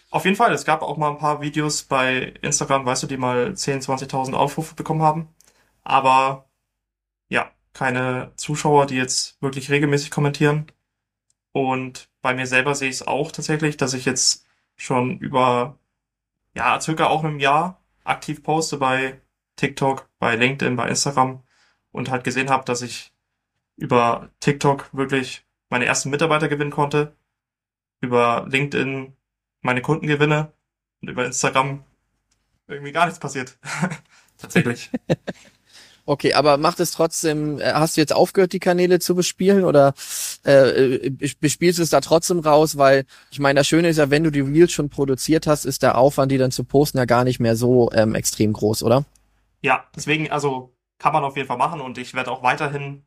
Auf 0.10 0.24
jeden 0.24 0.38
Fall. 0.38 0.54
Es 0.54 0.64
gab 0.66 0.82
auch 0.82 0.96
mal 0.98 1.12
ein 1.12 1.18
paar 1.18 1.42
Videos 1.42 1.84
bei 1.84 2.34
Instagram, 2.42 2.86
weißt 2.86 3.04
du, 3.04 3.08
die 3.08 3.18
mal 3.18 3.52
10.000, 3.56 4.08
20.000 4.08 4.34
Aufrufe 4.34 4.74
bekommen 4.76 5.02
haben. 5.02 5.28
Aber 5.84 6.48
ja, 7.28 7.52
keine 7.74 8.32
Zuschauer, 8.38 8.86
die 8.86 8.96
jetzt 8.96 9.42
wirklich 9.42 9.70
regelmäßig 9.70 10.12
kommentieren. 10.12 10.68
Und 11.52 12.10
bei 12.22 12.34
mir 12.34 12.48
selber 12.48 12.76
sehe 12.76 12.90
ich 12.90 12.96
es 12.96 13.08
auch 13.08 13.32
tatsächlich, 13.32 13.78
dass 13.78 13.94
ich 13.94 14.06
jetzt 14.06 14.46
schon 14.78 15.20
über, 15.20 15.78
ja, 16.56 16.80
circa 16.80 17.08
auch 17.08 17.24
einem 17.24 17.40
Jahr 17.40 17.82
aktiv 18.04 18.44
poste 18.44 18.78
bei 18.78 19.22
TikTok, 19.58 20.10
bei 20.20 20.36
LinkedIn, 20.36 20.76
bei 20.76 20.88
Instagram 20.88 21.44
und 21.92 22.10
halt 22.10 22.24
gesehen 22.24 22.50
habe, 22.50 22.66
dass 22.66 22.82
ich 22.82 23.14
über 23.78 24.30
TikTok 24.40 24.90
wirklich 24.94 25.46
meine 25.70 25.86
ersten 25.86 26.10
Mitarbeiter 26.10 26.48
gewinnen 26.48 26.72
konnte, 26.72 27.16
über 28.02 28.46
LinkedIn 28.50 29.16
meine 29.62 29.82
Kunden 29.82 30.08
gewinne 30.08 30.54
und 31.02 31.10
über 31.10 31.26
Instagram 31.26 31.84
irgendwie 32.68 32.92
gar 32.92 33.06
nichts 33.06 33.20
passiert. 33.20 33.58
Tatsächlich. 34.38 34.92
Okay, 36.08 36.34
aber 36.34 36.58
macht 36.58 36.80
es 36.80 36.92
trotzdem, 36.92 37.60
äh, 37.60 37.74
hast 37.74 37.98
du 37.98 38.02
jetzt 38.02 38.14
aufgehört, 38.14 38.54
die 38.54 38.60
Kanäle 38.60 39.00
zu 39.00 39.16
bespielen 39.16 39.64
oder 39.64 39.96
äh, 40.46 41.08
äh, 41.08 41.34
bespielst 41.40 41.80
du 41.80 41.84
es 41.84 41.90
da 41.90 42.00
trotzdem 42.00 42.40
raus? 42.40 42.78
Weil 42.78 43.06
ich 43.32 43.40
meine, 43.40 43.60
das 43.60 43.68
Schöne 43.68 43.90
ist 43.90 43.98
ja, 43.98 44.12
wenn 44.12 44.24
du 44.24 44.32
die 44.32 44.42
Reels 44.42 44.72
schon 44.72 44.90
produziert 44.90 45.48
hast, 45.48 45.66
ist 45.66 45.82
der 45.82 45.98
Aufwand, 45.98 46.32
die 46.32 46.38
dann 46.38 46.52
zu 46.52 46.64
posten, 46.64 47.00
ja 47.00 47.06
gar 47.06 47.24
nicht 47.24 47.40
mehr 47.40 47.56
so 47.56 47.92
ähm, 47.92 48.14
extrem 48.14 48.54
groß, 48.54 48.84
oder? 48.84 49.04
Ja, 49.62 49.86
deswegen, 49.96 50.30
also 50.32 50.76
kann 51.00 51.12
man 51.12 51.24
auf 51.24 51.36
jeden 51.38 51.48
Fall 51.48 51.58
machen 51.58 51.82
und 51.82 51.98
ich 51.98 52.14
werde 52.14 52.32
auch 52.32 52.44
weiterhin 52.44 53.04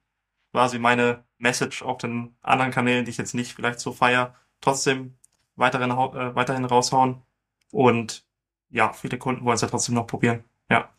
quasi 0.52 0.78
meine 0.80 1.24
Message 1.38 1.82
auf 1.82 1.98
den 1.98 2.36
anderen 2.42 2.72
Kanälen, 2.72 3.04
die 3.04 3.12
ich 3.12 3.16
jetzt 3.16 3.34
nicht 3.34 3.54
vielleicht 3.54 3.78
so 3.78 3.92
feier, 3.92 4.34
trotzdem 4.60 5.16
weiterhin, 5.54 5.90
äh, 5.90 6.34
weiterhin 6.34 6.64
raushauen. 6.64 7.22
Und 7.70 8.24
ja, 8.70 8.92
viele 8.92 9.18
Kunden 9.18 9.44
wollen 9.44 9.54
es 9.54 9.60
ja 9.60 9.68
trotzdem 9.68 9.94
noch 9.94 10.06
probieren. 10.06 10.44
Ja. 10.70 10.90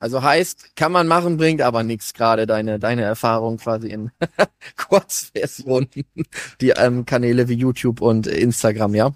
Also 0.00 0.22
heißt, 0.22 0.76
kann 0.76 0.92
man 0.92 1.08
machen, 1.08 1.36
bringt 1.36 1.60
aber 1.60 1.82
nichts 1.82 2.14
gerade 2.14 2.46
deine 2.46 2.78
deine 2.78 3.02
Erfahrung 3.02 3.56
quasi 3.56 3.88
in 3.88 4.10
Kurzversion, 4.76 5.88
die 6.60 6.70
ähm, 6.70 7.04
Kanäle 7.04 7.48
wie 7.48 7.54
YouTube 7.54 8.00
und 8.00 8.26
Instagram, 8.26 8.94
ja? 8.94 9.12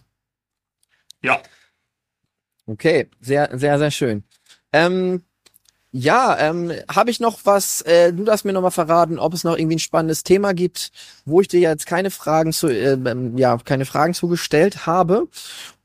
Ja. 1.23 1.41
Okay, 2.67 3.09
sehr, 3.21 3.51
sehr, 3.59 3.79
sehr 3.79 3.91
schön. 3.91 4.25
Ähm, 4.73 5.23
ja, 5.95 6.39
ähm, 6.39 6.73
habe 6.91 7.11
ich 7.11 7.21
noch 7.21 7.41
was, 7.45 7.83
äh, 7.83 8.15
du 8.15 8.25
darfst 8.25 8.47
mir 8.47 8.55
noch 8.55 8.63
mal 8.63 8.71
verraten, 8.71 9.19
ob 9.19 9.35
es 9.35 9.45
noch 9.45 9.59
irgendwie 9.59 9.77
ein 9.77 9.79
spannendes 9.79 10.23
Thema 10.23 10.55
gibt, 10.55 10.91
wo 11.27 11.43
ich 11.43 11.49
dir 11.49 11.61
jetzt 11.61 11.87
keine 11.87 12.11
Fragen 12.11 12.55
zu, 12.55 12.69
äh, 12.69 12.93
ähm, 12.95 13.37
ja, 13.37 13.59
keine 13.59 13.85
Fragen 13.85 14.15
zugestellt 14.15 14.87
habe. 14.87 15.29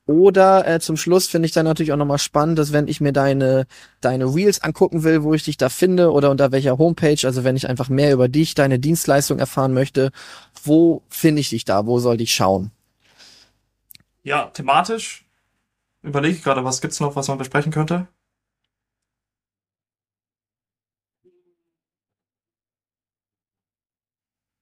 Oder 0.08 0.66
äh, 0.66 0.80
zum 0.80 0.96
Schluss 0.96 1.28
finde 1.28 1.48
ich 1.48 1.52
dann 1.52 1.66
natürlich 1.66 1.92
auch 1.92 1.98
noch 1.98 2.06
mal 2.06 2.18
spannend, 2.18 2.58
dass 2.58 2.72
wenn 2.72 2.88
ich 2.88 3.02
mir 3.02 3.12
deine, 3.12 3.68
deine 4.00 4.34
Reels 4.34 4.64
angucken 4.64 5.04
will, 5.04 5.22
wo 5.22 5.34
ich 5.34 5.44
dich 5.44 5.58
da 5.58 5.68
finde 5.68 6.12
oder 6.14 6.32
unter 6.32 6.54
welcher 6.54 6.78
Homepage, 6.78 7.20
also 7.26 7.44
wenn 7.44 7.58
ich 7.58 7.68
einfach 7.68 7.90
mehr 7.90 8.14
über 8.14 8.30
dich, 8.30 8.56
deine 8.56 8.80
Dienstleistung 8.80 9.38
erfahren 9.38 9.74
möchte, 9.74 10.12
wo 10.64 11.04
finde 11.10 11.42
ich 11.42 11.50
dich 11.50 11.66
da? 11.66 11.86
Wo 11.86 12.00
soll 12.00 12.22
ich 12.22 12.34
schauen? 12.34 12.72
Ja, 14.24 14.46
thematisch 14.46 15.26
überlege 16.04 16.38
ich 16.38 16.44
gerade, 16.44 16.64
was 16.64 16.80
gibt's 16.80 17.02
noch, 17.02 17.18
was 17.18 17.28
man 17.28 17.38
besprechen 17.38 17.74
könnte? 17.74 18.08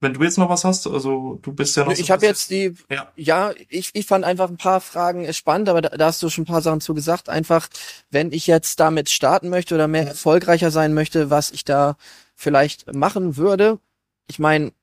Wenn 0.05 0.13
du 0.13 0.23
jetzt 0.23 0.37
noch 0.37 0.49
was 0.49 0.63
hast, 0.63 0.85
also 0.85 1.39
du 1.41 1.51
bist 1.51 1.75
ja 1.75 1.83
noch. 1.83 1.91
Ich 1.91 2.05
so 2.05 2.13
habe 2.13 2.25
jetzt 2.27 2.51
die, 2.51 2.75
ja, 2.91 3.11
ja 3.15 3.53
ich, 3.69 3.89
ich 3.93 4.05
fand 4.05 4.23
einfach 4.23 4.49
ein 4.49 4.57
paar 4.57 4.79
Fragen 4.79 5.31
spannend, 5.33 5.67
aber 5.67 5.81
da, 5.81 5.89
da 5.89 6.05
hast 6.05 6.21
du 6.21 6.29
schon 6.29 6.43
ein 6.43 6.47
paar 6.47 6.61
Sachen 6.61 6.79
zu 6.79 6.93
gesagt. 6.93 7.27
Einfach, 7.27 7.67
wenn 8.11 8.31
ich 8.31 8.45
jetzt 8.45 8.79
damit 8.79 9.09
starten 9.09 9.49
möchte 9.49 9.73
oder 9.73 9.87
mehr 9.87 10.07
erfolgreicher 10.07 10.69
sein 10.69 10.93
möchte, 10.93 11.31
was 11.31 11.49
ich 11.49 11.65
da 11.65 11.97
vielleicht 12.35 12.93
machen 12.93 13.35
würde. 13.35 13.79
Ich 14.27 14.37
meine, 14.37 14.73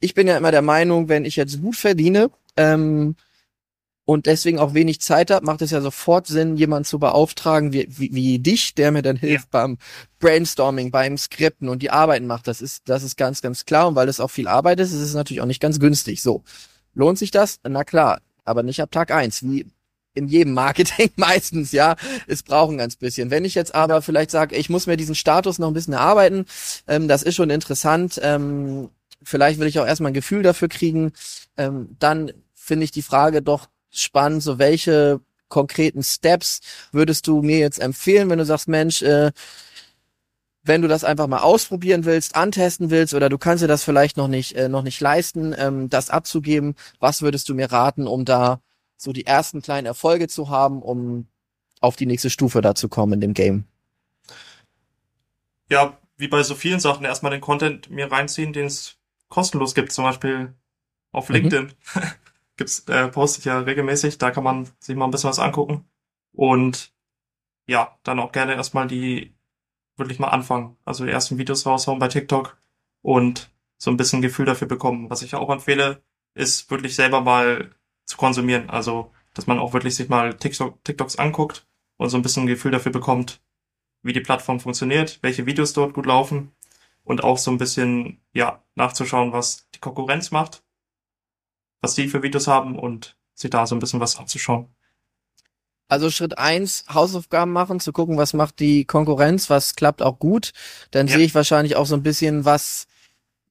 ich 0.00 0.14
bin 0.14 0.26
ja 0.26 0.36
immer 0.36 0.50
der 0.50 0.62
Meinung, 0.62 1.08
wenn 1.08 1.24
ich 1.24 1.36
jetzt 1.36 1.62
gut 1.62 1.76
verdiene, 1.76 2.30
ähm, 2.56 3.14
und 4.10 4.26
deswegen 4.26 4.58
auch 4.58 4.74
wenig 4.74 5.00
Zeit 5.00 5.30
habe, 5.30 5.46
macht 5.46 5.62
es 5.62 5.70
ja 5.70 5.80
sofort 5.80 6.26
Sinn, 6.26 6.56
jemanden 6.56 6.84
zu 6.84 6.98
beauftragen 6.98 7.72
wie, 7.72 7.86
wie, 7.90 8.12
wie 8.12 8.38
dich, 8.40 8.74
der 8.74 8.90
mir 8.90 9.02
dann 9.02 9.14
hilft 9.14 9.54
ja. 9.54 9.60
beim 9.60 9.78
Brainstorming, 10.18 10.90
beim 10.90 11.16
Skripten 11.16 11.68
und 11.68 11.80
die 11.80 11.90
Arbeiten 11.90 12.26
macht. 12.26 12.48
Das 12.48 12.60
ist, 12.60 12.88
das 12.88 13.04
ist 13.04 13.16
ganz, 13.16 13.40
ganz 13.40 13.66
klar. 13.66 13.86
Und 13.86 13.94
weil 13.94 14.08
es 14.08 14.18
auch 14.18 14.32
viel 14.32 14.48
Arbeit 14.48 14.80
ist, 14.80 14.90
ist 14.90 15.00
es 15.00 15.14
natürlich 15.14 15.40
auch 15.42 15.46
nicht 15.46 15.62
ganz 15.62 15.78
günstig. 15.78 16.22
So. 16.22 16.42
Lohnt 16.92 17.18
sich 17.18 17.30
das? 17.30 17.60
Na 17.62 17.84
klar. 17.84 18.20
Aber 18.44 18.64
nicht 18.64 18.82
ab 18.82 18.90
Tag 18.90 19.12
eins, 19.12 19.44
wie 19.44 19.70
in 20.14 20.26
jedem 20.26 20.54
Marketing 20.54 21.10
meistens, 21.16 21.70
ja. 21.70 21.94
Es 22.26 22.42
braucht 22.42 22.72
ein 22.72 22.78
ganz 22.78 22.96
bisschen. 22.96 23.30
Wenn 23.30 23.44
ich 23.44 23.54
jetzt 23.54 23.76
aber 23.76 24.02
vielleicht 24.02 24.32
sage, 24.32 24.56
ich 24.56 24.68
muss 24.68 24.88
mir 24.88 24.96
diesen 24.96 25.14
Status 25.14 25.60
noch 25.60 25.68
ein 25.68 25.74
bisschen 25.74 25.94
erarbeiten, 25.94 26.46
ähm, 26.88 27.06
das 27.06 27.22
ist 27.22 27.36
schon 27.36 27.50
interessant, 27.50 28.20
ähm, 28.24 28.90
vielleicht 29.22 29.60
will 29.60 29.68
ich 29.68 29.78
auch 29.78 29.86
erstmal 29.86 30.10
ein 30.10 30.14
Gefühl 30.14 30.42
dafür 30.42 30.66
kriegen, 30.66 31.12
ähm, 31.56 31.94
dann 32.00 32.32
finde 32.56 32.82
ich 32.82 32.90
die 32.90 33.02
Frage 33.02 33.40
doch 33.40 33.68
spannend, 33.90 34.42
so 34.42 34.58
welche 34.58 35.20
konkreten 35.48 36.02
Steps 36.02 36.60
würdest 36.92 37.26
du 37.26 37.42
mir 37.42 37.58
jetzt 37.58 37.80
empfehlen, 37.80 38.30
wenn 38.30 38.38
du 38.38 38.44
sagst, 38.44 38.68
Mensch, 38.68 39.02
äh, 39.02 39.32
wenn 40.62 40.82
du 40.82 40.88
das 40.88 41.04
einfach 41.04 41.26
mal 41.26 41.40
ausprobieren 41.40 42.04
willst, 42.04 42.36
antesten 42.36 42.90
willst 42.90 43.14
oder 43.14 43.28
du 43.28 43.38
kannst 43.38 43.62
dir 43.62 43.68
das 43.68 43.82
vielleicht 43.82 44.16
noch 44.16 44.28
nicht 44.28 44.54
äh, 44.54 44.68
noch 44.68 44.82
nicht 44.82 45.00
leisten, 45.00 45.54
ähm, 45.58 45.88
das 45.88 46.10
abzugeben, 46.10 46.74
was 46.98 47.22
würdest 47.22 47.48
du 47.48 47.54
mir 47.54 47.72
raten, 47.72 48.06
um 48.06 48.24
da 48.24 48.60
so 48.96 49.12
die 49.12 49.26
ersten 49.26 49.62
kleinen 49.62 49.86
Erfolge 49.86 50.28
zu 50.28 50.50
haben, 50.50 50.82
um 50.82 51.26
auf 51.80 51.96
die 51.96 52.06
nächste 52.06 52.30
Stufe 52.30 52.60
da 52.60 52.74
zu 52.74 52.88
kommen 52.88 53.14
in 53.14 53.20
dem 53.20 53.34
Game? 53.34 53.64
Ja, 55.70 55.98
wie 56.16 56.28
bei 56.28 56.42
so 56.42 56.54
vielen 56.54 56.80
Sachen, 56.80 57.06
erstmal 57.06 57.32
den 57.32 57.40
Content 57.40 57.90
mir 57.90 58.12
reinziehen, 58.12 58.52
den 58.52 58.66
es 58.66 58.96
kostenlos 59.28 59.74
gibt, 59.74 59.92
zum 59.92 60.04
Beispiel 60.04 60.54
auf 61.12 61.28
mhm. 61.28 61.36
LinkedIn. 61.36 61.64
Mhm. 61.64 62.02
Gibt's, 62.60 62.80
äh, 62.88 63.08
poste 63.08 63.38
ich 63.38 63.46
ja 63.46 63.58
regelmäßig, 63.58 64.18
da 64.18 64.30
kann 64.30 64.44
man 64.44 64.68
sich 64.80 64.94
mal 64.94 65.06
ein 65.06 65.10
bisschen 65.10 65.30
was 65.30 65.38
angucken. 65.38 65.88
Und 66.32 66.92
ja, 67.66 67.98
dann 68.02 68.20
auch 68.20 68.32
gerne 68.32 68.54
erstmal 68.54 68.86
die, 68.86 69.34
wirklich 69.96 70.18
mal 70.18 70.28
anfangen. 70.28 70.76
Also 70.84 71.04
die 71.06 71.10
ersten 71.10 71.38
Videos 71.38 71.64
raushauen 71.64 71.98
bei 71.98 72.08
TikTok 72.08 72.58
und 73.00 73.50
so 73.78 73.90
ein 73.90 73.96
bisschen 73.96 74.20
Gefühl 74.20 74.44
dafür 74.44 74.68
bekommen. 74.68 75.08
Was 75.08 75.22
ich 75.22 75.34
auch 75.34 75.48
empfehle, 75.48 76.02
ist 76.34 76.70
wirklich 76.70 76.94
selber 76.94 77.22
mal 77.22 77.74
zu 78.04 78.18
konsumieren. 78.18 78.68
Also, 78.68 79.10
dass 79.32 79.46
man 79.46 79.58
auch 79.58 79.72
wirklich 79.72 79.96
sich 79.96 80.10
mal 80.10 80.34
TikTok, 80.34 80.84
TikToks 80.84 81.16
anguckt 81.16 81.66
und 81.96 82.10
so 82.10 82.18
ein 82.18 82.22
bisschen 82.22 82.46
Gefühl 82.46 82.72
dafür 82.72 82.92
bekommt, 82.92 83.40
wie 84.02 84.12
die 84.12 84.20
Plattform 84.20 84.60
funktioniert, 84.60 85.18
welche 85.22 85.46
Videos 85.46 85.72
dort 85.72 85.94
gut 85.94 86.04
laufen 86.04 86.52
und 87.04 87.24
auch 87.24 87.38
so 87.38 87.50
ein 87.50 87.58
bisschen, 87.58 88.20
ja, 88.34 88.62
nachzuschauen, 88.74 89.32
was 89.32 89.70
die 89.74 89.80
Konkurrenz 89.80 90.30
macht 90.30 90.62
was 91.80 91.94
die 91.94 92.08
für 92.08 92.22
Videos 92.22 92.46
haben 92.46 92.78
und 92.78 93.16
sich 93.34 93.50
da 93.50 93.66
so 93.66 93.74
ein 93.74 93.78
bisschen 93.78 94.00
was 94.00 94.16
anzuschauen. 94.16 94.68
Also 95.88 96.08
Schritt 96.08 96.38
eins 96.38 96.84
Hausaufgaben 96.92 97.52
machen, 97.52 97.80
zu 97.80 97.92
gucken, 97.92 98.16
was 98.16 98.32
macht 98.32 98.60
die 98.60 98.84
Konkurrenz, 98.84 99.50
was 99.50 99.74
klappt 99.74 100.02
auch 100.02 100.20
gut. 100.20 100.52
Dann 100.92 101.08
ja. 101.08 101.16
sehe 101.16 101.24
ich 101.24 101.34
wahrscheinlich 101.34 101.74
auch 101.74 101.86
so 101.86 101.96
ein 101.96 102.04
bisschen, 102.04 102.44
was, 102.44 102.86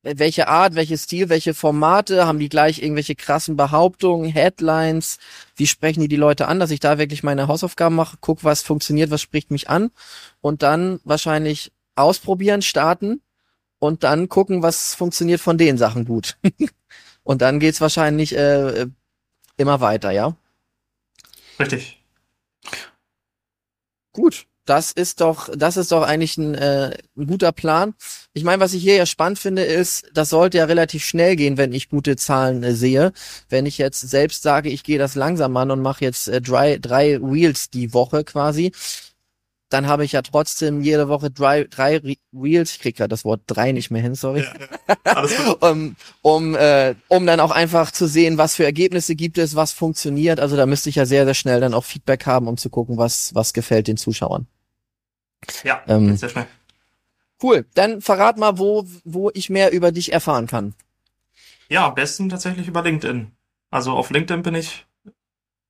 welche 0.04 0.48
Art, 0.48 0.76
welches 0.76 1.04
Stil, 1.04 1.28
welche 1.28 1.54
Formate, 1.54 2.26
haben 2.26 2.40
die 2.40 2.48
gleich 2.48 2.82
irgendwelche 2.82 3.16
krassen 3.16 3.58
Behauptungen, 3.58 4.32
Headlines, 4.32 5.20
wie 5.58 5.68
sprechen 5.68 6.00
die 6.00 6.08
die 6.08 6.16
Leute 6.16 6.48
an, 6.48 6.62
dass 6.62 6.72
ich 6.72 6.80
da 6.80 6.98
wirklich 6.98 7.24
meine 7.24 7.50
Hausaufgaben 7.50 7.96
mache, 7.96 8.18
guck, 8.22 8.46
was 8.46 8.62
funktioniert, 8.62 9.12
was 9.12 9.22
spricht 9.22 9.52
mich 9.52 9.70
an 9.70 9.92
und 10.40 10.64
dann 10.64 11.02
wahrscheinlich 11.04 11.74
ausprobieren, 11.96 12.62
starten 12.62 13.22
und 13.80 14.06
dann 14.06 14.30
gucken, 14.30 14.64
was 14.64 14.96
funktioniert 14.96 15.42
von 15.42 15.58
den 15.58 15.78
Sachen 15.78 16.06
gut. 16.06 16.38
Und 17.30 17.44
dann 17.44 17.60
geht's 17.60 17.80
wahrscheinlich 17.80 18.36
äh, 18.36 18.88
immer 19.56 19.82
weiter, 19.82 20.10
ja? 20.10 20.36
Richtig. 21.60 22.04
Gut, 24.12 24.48
das 24.66 24.92
ist 24.92 25.22
doch, 25.22 25.48
das 25.56 25.78
ist 25.78 25.92
doch 25.92 26.02
eigentlich 26.02 26.40
ein, 26.40 26.56
äh, 26.56 26.98
ein 27.16 27.28
guter 27.28 27.52
Plan. 27.52 27.94
Ich 28.34 28.44
meine, 28.44 28.60
was 28.60 28.74
ich 28.74 28.82
hier 28.82 28.96
ja 28.96 29.06
spannend 29.06 29.38
finde, 29.38 29.62
ist, 29.62 30.10
das 30.12 30.32
sollte 30.32 30.58
ja 30.58 30.66
relativ 30.66 31.06
schnell 31.06 31.36
gehen, 31.36 31.58
wenn 31.58 31.72
ich 31.72 31.90
gute 31.90 32.16
Zahlen 32.16 32.64
äh, 32.64 32.74
sehe. 32.74 33.14
Wenn 33.48 33.68
ich 33.68 33.78
jetzt 33.78 34.00
selbst 34.00 34.42
sage, 34.42 34.70
ich 34.70 34.84
gehe 34.84 34.98
das 34.98 35.14
langsam 35.14 35.56
an 35.56 35.70
und 35.70 35.84
mache 35.84 36.06
jetzt 36.06 36.30
äh, 36.30 36.42
drei, 36.42 36.80
drei 36.80 37.22
Wheels 37.22 37.70
die 37.70 37.94
Woche 37.94 38.24
quasi, 38.24 38.72
dann 39.70 39.88
habe 39.88 40.04
ich 40.04 40.14
ja 40.14 40.22
trotzdem 40.24 40.82
jede 40.82 41.08
Woche 41.10 41.30
drei, 41.30 41.64
drei 41.66 42.02
Reels, 42.34 42.72
ich 42.72 42.80
krieg 42.80 42.98
gerade 42.98 43.10
das 43.10 43.24
Wort 43.24 43.42
drei 43.46 43.72
nicht 43.72 43.92
mehr 43.92 44.02
hin, 44.02 44.16
sorry, 44.16 44.44
ja, 45.06 45.26
um, 45.60 45.96
um, 46.22 46.56
äh, 46.56 46.96
um 47.08 47.26
dann 47.26 47.40
auch 47.40 47.52
einfach 47.52 47.92
zu 47.92 48.08
sehen, 48.08 48.38
was 48.38 48.56
für 48.56 48.66
Ergebnisse 48.66 49.16
gibt 49.16 49.38
es, 49.38 49.56
was 49.56 49.72
funktioniert. 49.72 50.40
Also 50.40 50.58
da 50.58 50.66
müsste 50.66 50.90
ich 50.90 50.96
ja 50.96 51.06
sehr, 51.06 51.26
sehr 51.26 51.36
schnell 51.36 51.60
dann 51.62 51.76
auch 51.76 51.86
Feedback 51.86 52.26
haben, 52.26 52.48
um 52.48 52.58
zu 52.58 52.70
gucken, 52.70 52.98
was, 52.98 53.34
was 53.36 53.54
gefällt 53.54 53.88
den 53.88 53.98
Zuschauern. 53.98 54.48
Ja, 55.64 55.84
ähm, 55.88 56.18
sehr 56.18 56.30
schnell. 56.30 56.48
Cool, 57.42 57.66
dann 57.76 58.02
verrat 58.02 58.38
mal, 58.38 58.58
wo, 58.58 58.86
wo 59.06 59.30
ich 59.34 59.50
mehr 59.50 59.72
über 59.72 59.92
dich 59.92 60.12
erfahren 60.12 60.48
kann. 60.48 60.74
Ja, 61.70 61.88
am 61.88 61.96
besten 61.96 62.28
tatsächlich 62.28 62.68
über 62.68 62.82
LinkedIn. 62.82 63.32
Also 63.70 63.92
auf 63.92 64.10
LinkedIn 64.10 64.42
bin 64.42 64.56
ich 64.56 64.88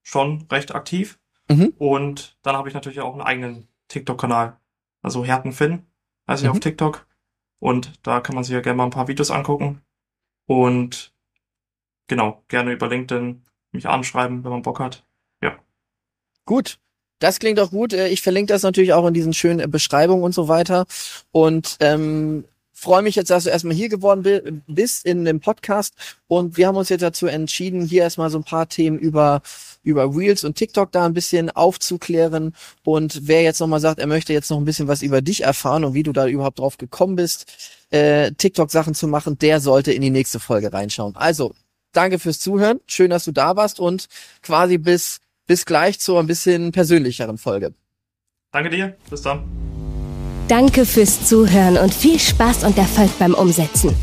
schon 0.02 0.46
recht 0.50 0.74
aktiv. 0.74 1.18
Mhm. 1.48 1.74
Und 1.78 2.36
dann 2.42 2.56
habe 2.56 2.68
ich 2.68 2.74
natürlich 2.74 3.00
auch 3.00 3.12
einen 3.12 3.22
eigenen 3.22 3.68
TikTok-Kanal. 3.90 4.58
Also 5.02 5.24
Härtenfinn 5.24 5.86
heißt 6.26 6.42
mhm. 6.42 6.46
ich 6.46 6.50
auf 6.50 6.60
TikTok. 6.60 7.06
Und 7.58 7.92
da 8.02 8.20
kann 8.20 8.34
man 8.34 8.44
sich 8.44 8.54
ja 8.54 8.60
gerne 8.60 8.78
mal 8.78 8.84
ein 8.84 8.90
paar 8.90 9.08
Videos 9.08 9.30
angucken. 9.30 9.82
Und 10.46 11.12
genau, 12.08 12.42
gerne 12.48 12.72
über 12.72 12.88
LinkedIn 12.88 13.44
mich 13.72 13.86
anschreiben, 13.86 14.42
wenn 14.42 14.50
man 14.50 14.62
Bock 14.62 14.80
hat. 14.80 15.04
Ja. 15.42 15.58
Gut. 16.46 16.78
Das 17.20 17.38
klingt 17.38 17.60
auch 17.60 17.70
gut. 17.70 17.92
Äh, 17.92 18.08
ich 18.08 18.22
verlinke 18.22 18.52
das 18.52 18.62
natürlich 18.62 18.94
auch 18.94 19.06
in 19.06 19.14
diesen 19.14 19.34
schönen 19.34 19.70
Beschreibungen 19.70 20.24
und 20.24 20.32
so 20.34 20.48
weiter. 20.48 20.86
Und 21.30 21.76
ähm, 21.80 22.44
freue 22.80 23.02
mich 23.02 23.14
jetzt, 23.14 23.30
dass 23.30 23.44
du 23.44 23.50
erstmal 23.50 23.74
hier 23.74 23.88
geworden 23.88 24.62
bist 24.66 25.04
in 25.04 25.24
dem 25.24 25.40
Podcast. 25.40 25.94
Und 26.28 26.56
wir 26.56 26.66
haben 26.66 26.76
uns 26.76 26.88
jetzt 26.88 27.02
dazu 27.02 27.26
entschieden, 27.26 27.86
hier 27.86 28.02
erstmal 28.02 28.30
so 28.30 28.38
ein 28.38 28.44
paar 28.44 28.68
Themen 28.68 28.98
über 28.98 29.42
über 29.82 30.14
Reels 30.14 30.44
und 30.44 30.56
TikTok 30.56 30.92
da 30.92 31.06
ein 31.06 31.14
bisschen 31.14 31.50
aufzuklären. 31.50 32.54
Und 32.84 33.26
wer 33.26 33.42
jetzt 33.42 33.60
nochmal 33.60 33.80
sagt, 33.80 33.98
er 33.98 34.06
möchte 34.06 34.32
jetzt 34.32 34.50
noch 34.50 34.58
ein 34.58 34.64
bisschen 34.64 34.88
was 34.88 35.02
über 35.02 35.22
dich 35.22 35.42
erfahren 35.42 35.84
und 35.84 35.94
wie 35.94 36.02
du 36.02 36.12
da 36.12 36.26
überhaupt 36.26 36.58
drauf 36.58 36.76
gekommen 36.78 37.16
bist, 37.16 37.46
äh, 37.90 38.32
TikTok-Sachen 38.32 38.94
zu 38.94 39.08
machen, 39.08 39.38
der 39.38 39.60
sollte 39.60 39.92
in 39.92 40.02
die 40.02 40.10
nächste 40.10 40.40
Folge 40.40 40.72
reinschauen. 40.72 41.16
Also, 41.16 41.54
danke 41.92 42.18
fürs 42.18 42.40
Zuhören. 42.40 42.80
Schön, 42.86 43.10
dass 43.10 43.24
du 43.24 43.32
da 43.32 43.56
warst 43.56 43.80
und 43.80 44.08
quasi 44.42 44.78
bis, 44.78 45.20
bis 45.46 45.64
gleich 45.64 45.98
zu 45.98 46.16
ein 46.18 46.26
bisschen 46.26 46.72
persönlicheren 46.72 47.38
Folge. 47.38 47.74
Danke 48.52 48.70
dir. 48.70 48.96
Bis 49.08 49.22
dann. 49.22 49.69
Danke 50.50 50.84
fürs 50.84 51.24
Zuhören 51.26 51.78
und 51.78 51.94
viel 51.94 52.18
Spaß 52.18 52.64
und 52.64 52.76
Erfolg 52.76 53.16
beim 53.20 53.34
Umsetzen. 53.34 53.94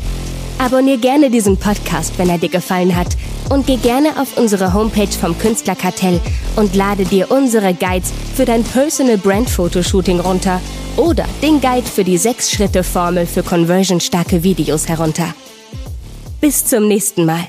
Abonnier 0.56 0.96
gerne 0.96 1.28
diesen 1.28 1.58
Podcast, 1.58 2.18
wenn 2.18 2.30
er 2.30 2.38
dir 2.38 2.48
gefallen 2.48 2.96
hat 2.96 3.18
und 3.50 3.66
geh 3.66 3.76
gerne 3.76 4.18
auf 4.18 4.38
unsere 4.38 4.72
Homepage 4.72 5.12
vom 5.12 5.36
Künstlerkartell 5.38 6.22
und 6.56 6.74
lade 6.74 7.04
dir 7.04 7.30
unsere 7.30 7.74
Guides 7.74 8.14
für 8.34 8.46
dein 8.46 8.64
Personal 8.64 9.18
Brand 9.18 9.50
Fotoshooting 9.50 10.20
runter 10.20 10.58
oder 10.96 11.26
den 11.42 11.60
Guide 11.60 11.86
für 11.86 12.02
die 12.02 12.18
6-Schritte-Formel 12.18 13.26
für 13.26 13.42
conversionstarke 13.42 14.42
Videos 14.42 14.88
herunter. 14.88 15.34
Bis 16.40 16.64
zum 16.64 16.88
nächsten 16.88 17.26
Mal. 17.26 17.46